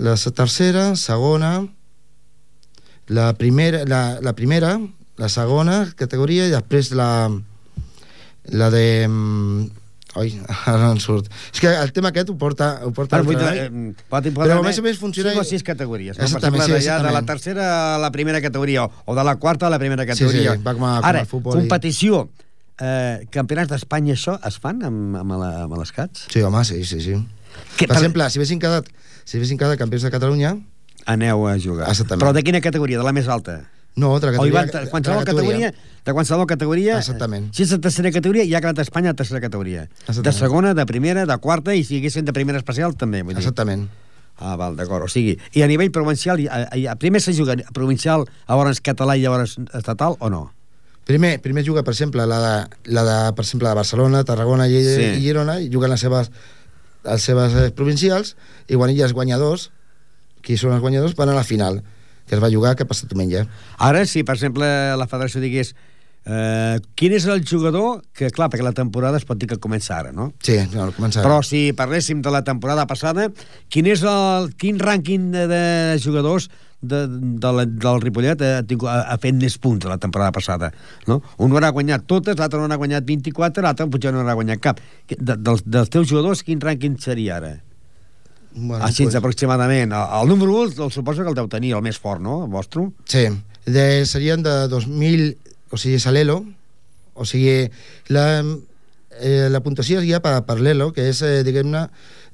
[0.00, 1.50] la tercera, segona,
[3.12, 4.78] la primera, la, la primera,
[5.20, 7.28] la segona categoria i després la,
[8.48, 8.86] la de...
[10.14, 10.34] Oi,
[10.66, 11.30] ara no em surt.
[11.54, 12.66] És que el tema aquest ho porta...
[12.84, 13.58] Ho porta el dir, Ferrari.
[13.64, 15.30] eh, pot, pot Però haver més o menys funciona...
[15.32, 16.18] cinc o sis categories.
[16.18, 16.26] No?
[16.26, 19.36] Exactament, per sí, exemple, ja de la tercera a la primera categoria, o- de la
[19.40, 20.56] quarta a la primera Sí, sí, categoria.
[20.60, 22.28] va com a- com Ara, futbol i- competició,
[22.78, 26.26] eh, campionats d'Espanya, això es fan amb, amb, la, amb les cats?
[26.28, 27.16] Sí, home, sí, sí, sí.
[27.78, 28.88] Que, per, exemple, si haguessin quedat,
[29.24, 30.56] si haguessin quedat campions de Catalunya...
[31.06, 31.88] Aneu a jugar.
[31.88, 32.20] Exactament.
[32.22, 32.98] Però de quina categoria?
[33.00, 33.62] De la més alta?
[33.94, 34.54] No, de la O categoria...
[34.56, 35.72] van, de qualsevol categoria,
[36.06, 37.50] de qualsevol categoria, Exactament.
[37.52, 39.82] si és de tercera categoria, ja ha quedat a Espanya a tercera categoria.
[40.06, 40.24] Exactament.
[40.24, 43.20] De segona, de primera, de quarta, i si haguessin de primera especial, també.
[43.22, 43.42] Vull dir.
[43.44, 43.88] Exactament.
[44.40, 45.04] Ah, val, d'acord.
[45.04, 49.22] O sigui, i a nivell provincial, a, a, primer se juga provincial, llavors català i
[49.26, 50.46] llavors estatal, o no?
[51.04, 52.54] Primer, primer juga, per exemple, la de,
[52.96, 55.04] la de, per exemple, de Barcelona, Tarragona i, Sí.
[55.18, 56.30] i Girona, i juguen les seves,
[57.04, 58.36] les seves eh, provincials,
[58.68, 59.68] i quan hi ha els guanyadors,
[60.42, 61.82] qui són els guanyadors, van a la final,
[62.26, 63.46] que es va jugar que passat diumenge.
[63.78, 64.68] Ara, si, per exemple,
[64.98, 65.74] la federació digués
[66.24, 69.96] eh, quin és el jugador que, clar, perquè la temporada es pot dir que comença
[69.98, 70.32] ara, no?
[70.44, 71.22] Sí, no, comença...
[71.24, 73.28] Però si parléssim de la temporada passada,
[73.72, 75.64] quin és el quin rànquing de, de
[76.02, 76.48] jugadors
[76.82, 80.72] de, de la, del Ripollet ha, ha, ha fet més punts la temporada passada?
[81.10, 81.20] No?
[81.42, 84.80] Un ha guanyat totes, l'altre no n'ha guanyat 24, l'altre potser no n'ha guanyat cap.
[85.10, 87.56] De, dels, dels teus jugadors, quin rànquing seria ara?
[88.54, 89.92] Bueno, Així, pues- aproximadament.
[89.92, 92.44] El, el número 1 el suposo que el deu tenir, el més fort, no?
[92.44, 92.88] El vostre?
[93.08, 93.26] Sí,
[93.66, 95.36] de, serien de 2.000,
[95.70, 96.42] o sigui, és l'Elo,
[97.14, 97.68] O sigui,
[98.08, 98.42] la,
[99.20, 101.86] eh, la puntuació es guia per, per l'ELO, que és, eh, diguem-ne,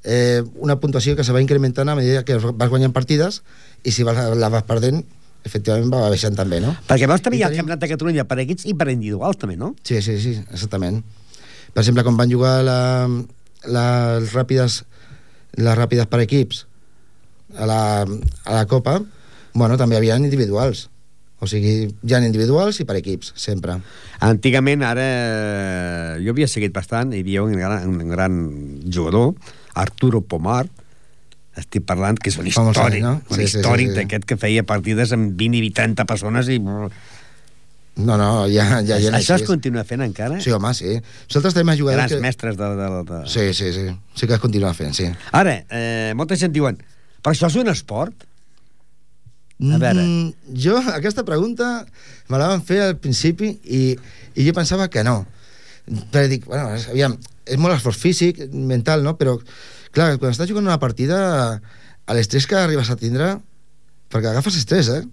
[0.03, 3.41] eh, una puntuació que se va incrementant a medida que vas guanyant partides
[3.83, 5.03] i si vas, la vas perdent,
[5.43, 6.71] efectivament va baixant també, no?
[6.87, 9.73] Perquè també hi ha el Campionat de Catalunya per equips i per individuals, també, no?
[9.83, 11.03] Sí, sí, sí, exactament.
[11.73, 12.79] Per exemple, quan van jugar la,
[13.67, 13.85] la,
[14.19, 14.83] les ràpides
[15.57, 16.65] les ràpides per equips
[17.57, 18.99] a la, a la Copa,
[19.53, 20.87] bueno, també hi havia individuals.
[21.39, 23.77] O sigui, hi ha individuals i per equips, sempre.
[24.27, 28.35] Antigament, ara, eh, jo havia seguit bastant, hi havia un gran, un gran
[28.91, 29.37] jugador,
[29.79, 30.65] Arturo Pomar,
[31.59, 33.13] estic parlant que és un històric, anys, no?
[33.23, 33.95] un Sí, sí, sí, històric sí.
[34.01, 36.59] d'aquest que feia partides amb 20 i 30 persones i...
[37.99, 40.37] No, no, ja, ja, ja Això es continua fent encara?
[40.39, 40.95] Sí, home, sí.
[41.27, 42.19] Nosaltres tenim jugadors Grans que...
[42.23, 43.19] mestres de, de, de...
[43.27, 43.85] Sí, sí, sí.
[44.15, 45.09] Sí que es continua fent, sí.
[45.35, 46.79] Ara, eh, molta gent diuen,
[47.19, 48.23] però això és un esport?
[49.59, 49.99] A veure.
[49.99, 51.67] Mm, jo, aquesta pregunta
[52.31, 53.83] me la van fer al principi i,
[54.39, 55.17] i jo pensava que no.
[56.13, 59.17] Però dic, bueno, aviam, és molt esforç físic, mental, no?
[59.19, 59.35] Però,
[59.91, 61.19] clar, quan estàs jugant una partida,
[62.15, 63.33] l'estrès que arribes a tindre,
[64.09, 65.03] perquè agafes estrès, eh?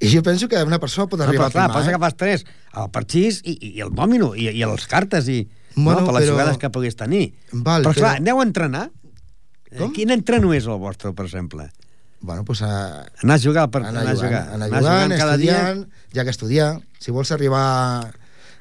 [0.00, 1.94] I jo penso que una persona pot No, arribar però clar, a pots firmar, eh?
[1.94, 2.44] agafar tres,
[2.84, 5.42] el parxís i, i el dòmino, i, i les cartes, i,
[5.76, 7.34] Bueno, no, per les però- jugades que puguis tenir.
[7.52, 8.86] Val, però, clar, però- aneu a entrenar?
[9.78, 9.92] Com?
[9.94, 11.68] Quin entreno és el vostre, per exemple?
[12.20, 13.06] Bueno, pues a...
[13.22, 14.40] Anar a jugar, per, anar, anar a jugar.
[14.54, 15.60] anar Anar jugant, jugant cada dia?
[16.12, 16.80] ja que estudiar.
[16.98, 17.62] Si vols arribar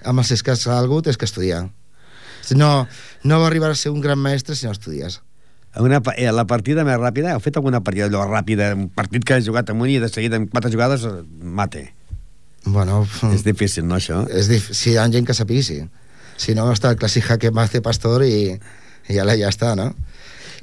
[0.06, 1.66] amb els escats a algú, tens que estudiar.
[2.46, 2.88] Si No,
[3.24, 5.22] no va arribar a ser un gran mestre si no estudies.
[5.78, 9.38] Una, eh, la partida més ràpida, heu fet alguna partida allò ràpida, un partit que
[9.38, 11.90] has jugat amunt i de seguida en quatre jugades eh, mate.
[12.66, 13.04] Bueno,
[13.34, 14.24] És difícil, no, això?
[14.28, 14.72] és dif...
[14.76, 15.80] si hi ha gent que sapigui, sí.
[16.40, 18.56] Si no, està el clàssic jaque mace pastor i,
[19.08, 19.92] i ja, ja està, no?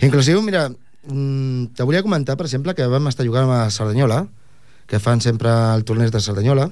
[0.04, 0.66] Inclusiu, mira,
[1.06, 4.26] mm, te volia comentar, per exemple, que vam estar jugant a Cerdanyola,
[4.86, 6.68] que fan sempre el torneig de Cerdanyola,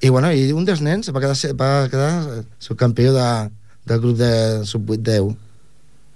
[0.00, 2.10] i, bueno, i un dels nens va quedar, va quedar
[2.58, 3.28] subcampió de,
[3.86, 4.32] del grup de
[4.64, 5.36] sub-8-10.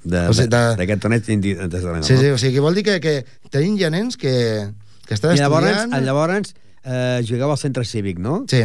[0.05, 2.03] De- O sigui, de- D'aquest torneig Cerdanyola.
[2.05, 4.69] Sí, sí, o sigui, que vol dir que, que tenim ja nens que,
[5.07, 6.05] que estan I llavors, estudiant...
[6.05, 8.45] llavors eh, jugueu al centre cívic, no?
[8.49, 8.63] Sí.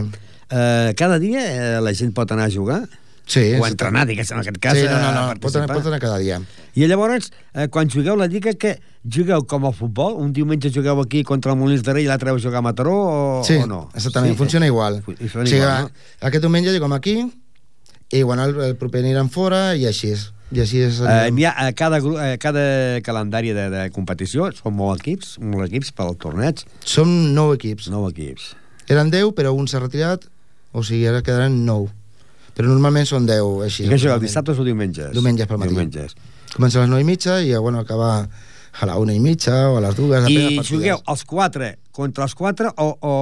[0.51, 1.39] Eh, cada dia
[1.77, 2.81] eh, la gent pot anar a jugar?
[3.29, 3.53] Sí.
[3.61, 5.99] O entrenar, diguéssim, en aquest cas, Sí, no, no, a no, pot anar, pot anar
[6.01, 6.39] cada dia.
[6.73, 10.15] I llavors, eh, quan jugueu la lliga, que jugueu com a futbol?
[10.17, 12.95] Un diumenge jugueu aquí contra el Molins de Rei i l'altre heu jugar a Mataró
[12.97, 13.83] o, Sí, o no?
[13.93, 15.03] exactament, funciona igual.
[15.05, 16.25] Fu- O funciona sigui, igual, no?
[16.27, 17.15] aquest diumenge juguem aquí
[18.11, 20.31] i bueno, el, el proper aniran fora i així és.
[20.51, 22.63] I així és Eh, hi ha, a cada, gru- a cada
[23.05, 26.63] calendari de, de competició són molts equips, molts equips pel torneig.
[26.85, 27.89] Som nou equips.
[27.93, 28.55] Nou equips.
[28.89, 30.25] Eren 10, però un s'ha retirat,
[30.73, 31.89] o sigui, ara quedaran 9.
[32.57, 33.85] Però normalment són 10, així.
[33.85, 34.23] I normalment.
[34.25, 35.11] dissabtes o diumenges?
[35.13, 35.69] Diumenges pel matí.
[35.75, 36.15] Diumenges.
[36.55, 38.09] Comença a les 9 i mitja i bueno, acaba
[38.79, 40.09] a la 1 i mitja o a les 2.
[40.15, 43.13] depèn I jugueu els quatre contra els quatre o, o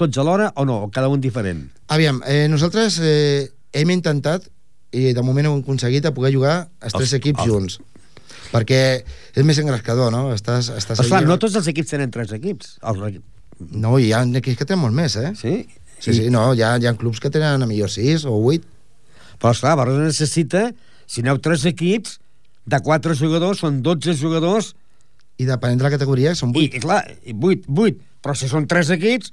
[0.00, 0.80] tots alhora o no?
[0.86, 1.66] O cada un diferent?
[1.92, 4.48] Aviam, eh, nosaltres eh, hem intentat
[4.94, 7.78] i de moment hem aconseguit a poder jugar els tres Els- equips els- junts
[8.54, 8.80] perquè
[9.34, 10.28] és més engrescador, no?
[10.34, 12.76] Estàs, estàs Esclar, allà- no tots els equips tenen tres equips.
[12.86, 13.16] Els...
[13.74, 15.32] No, hi ha equips que tenen molt més, eh?
[15.38, 15.54] Sí?
[15.98, 18.62] Sí, sí, no, hi ha, hi ha clubs que tenen a millor 6 o 8.
[19.42, 20.68] Però, esclar, Barcelona necessita,
[21.10, 22.20] si aneu tres equips,
[22.66, 24.74] de quatre jugadors, són 12 jugadors...
[25.42, 26.60] I depenent de la categoria, són 8.
[26.62, 27.98] I, i clar, i 8, 8.
[28.22, 29.32] Però si són tres equips,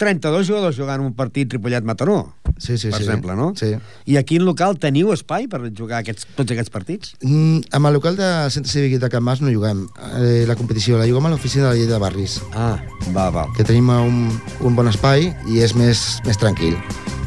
[0.00, 3.04] 32 jugadors jugant un partit Ripollet-Mataró, sí, sí, per sí.
[3.04, 3.52] exemple, no?
[3.56, 3.74] Sí.
[4.08, 7.12] I aquí en local teniu espai per jugar aquests, tots aquests partits?
[7.20, 9.84] Mm, amb el local del Centre Cívic de Can Mas no juguem
[10.16, 12.40] eh, la competició, la juguem a l'oficina de la llei de barris.
[12.56, 12.78] Ah,
[13.12, 13.44] va, va.
[13.58, 14.24] Que tenim un,
[14.64, 16.78] un bon espai i és més, més tranquil.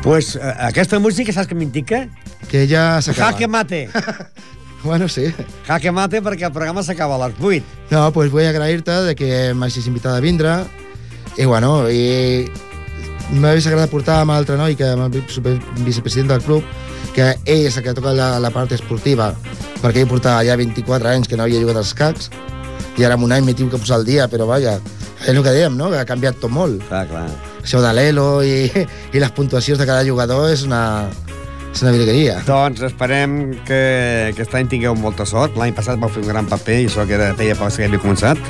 [0.01, 2.07] Pues eh, aquesta música, saps què m'indica?
[2.49, 3.31] Que ja s'acaba.
[3.31, 3.85] Jaque mate.
[4.87, 5.29] bueno, sí.
[5.69, 7.83] Jaque mate perquè el programa s'acaba a les 8.
[7.93, 10.63] No, pues vull agrair-te de que m'hagis invitat a vindre
[11.37, 12.45] i bueno, i
[13.33, 16.63] m'hagués agradat portar amb l'altre noi, que amb el super- vicepresident del club,
[17.15, 19.31] que ell és el que toca la, la part esportiva,
[19.81, 22.29] perquè ell portava ja 24 anys que no havia jugat als cacs,
[22.97, 24.77] i ara en un any m'he tingut que posar al dia, però vaja,
[25.23, 26.83] és el que dèiem, no?, que ha canviat tot molt.
[26.89, 27.27] Clar, clar.
[27.63, 28.67] Això de l'elo i,
[29.15, 31.07] i les puntuacions de cada jugador és una,
[31.71, 32.41] és una virgueria.
[32.45, 33.79] Doncs esperem que
[34.33, 35.55] aquest any tingueu molta sort.
[35.57, 38.01] L'any passat vau fer un gran paper i això que era, feia poc que havia
[38.03, 38.41] començat.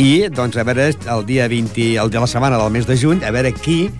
[0.00, 3.20] I, doncs, a veure, el dia 20, el de la setmana del mes de juny,
[3.26, 3.90] a veure qui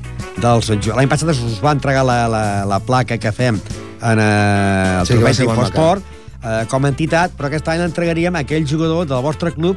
[0.40, 0.70] dels...
[0.88, 3.58] L'any passat us va entregar la, la, la placa que fem
[4.00, 5.68] en eh, el Sí, que va sí, ser molt maca.
[5.68, 6.02] Infosport
[6.40, 9.76] eh, com a entitat, però aquest any l'entregaríem a aquell jugador del vostre club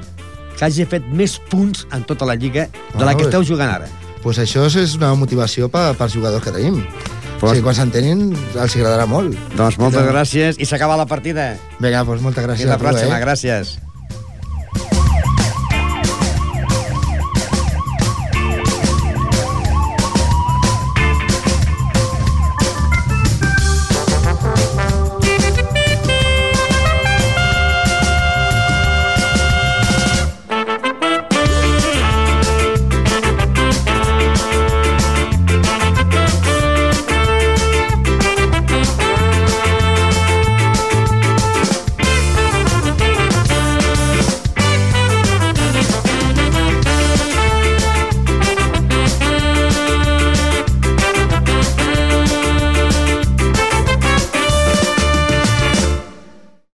[0.55, 3.43] que hagi fet més punts en tota la lliga de la Ah, que pues- esteu
[3.43, 3.89] jugant ara.
[4.23, 6.77] pues això és una motivació per, pels jugadors que tenim.
[7.41, 9.35] Pues- o sigui, quan s'entenin els agradarà molt.
[9.57, 11.57] Doncs moltes gràcies i s'acaba la partida.
[11.81, 13.25] Vinga, doncs moltes gràcies Fins la tu, pròxima, eh?
[13.25, 13.73] gràcies.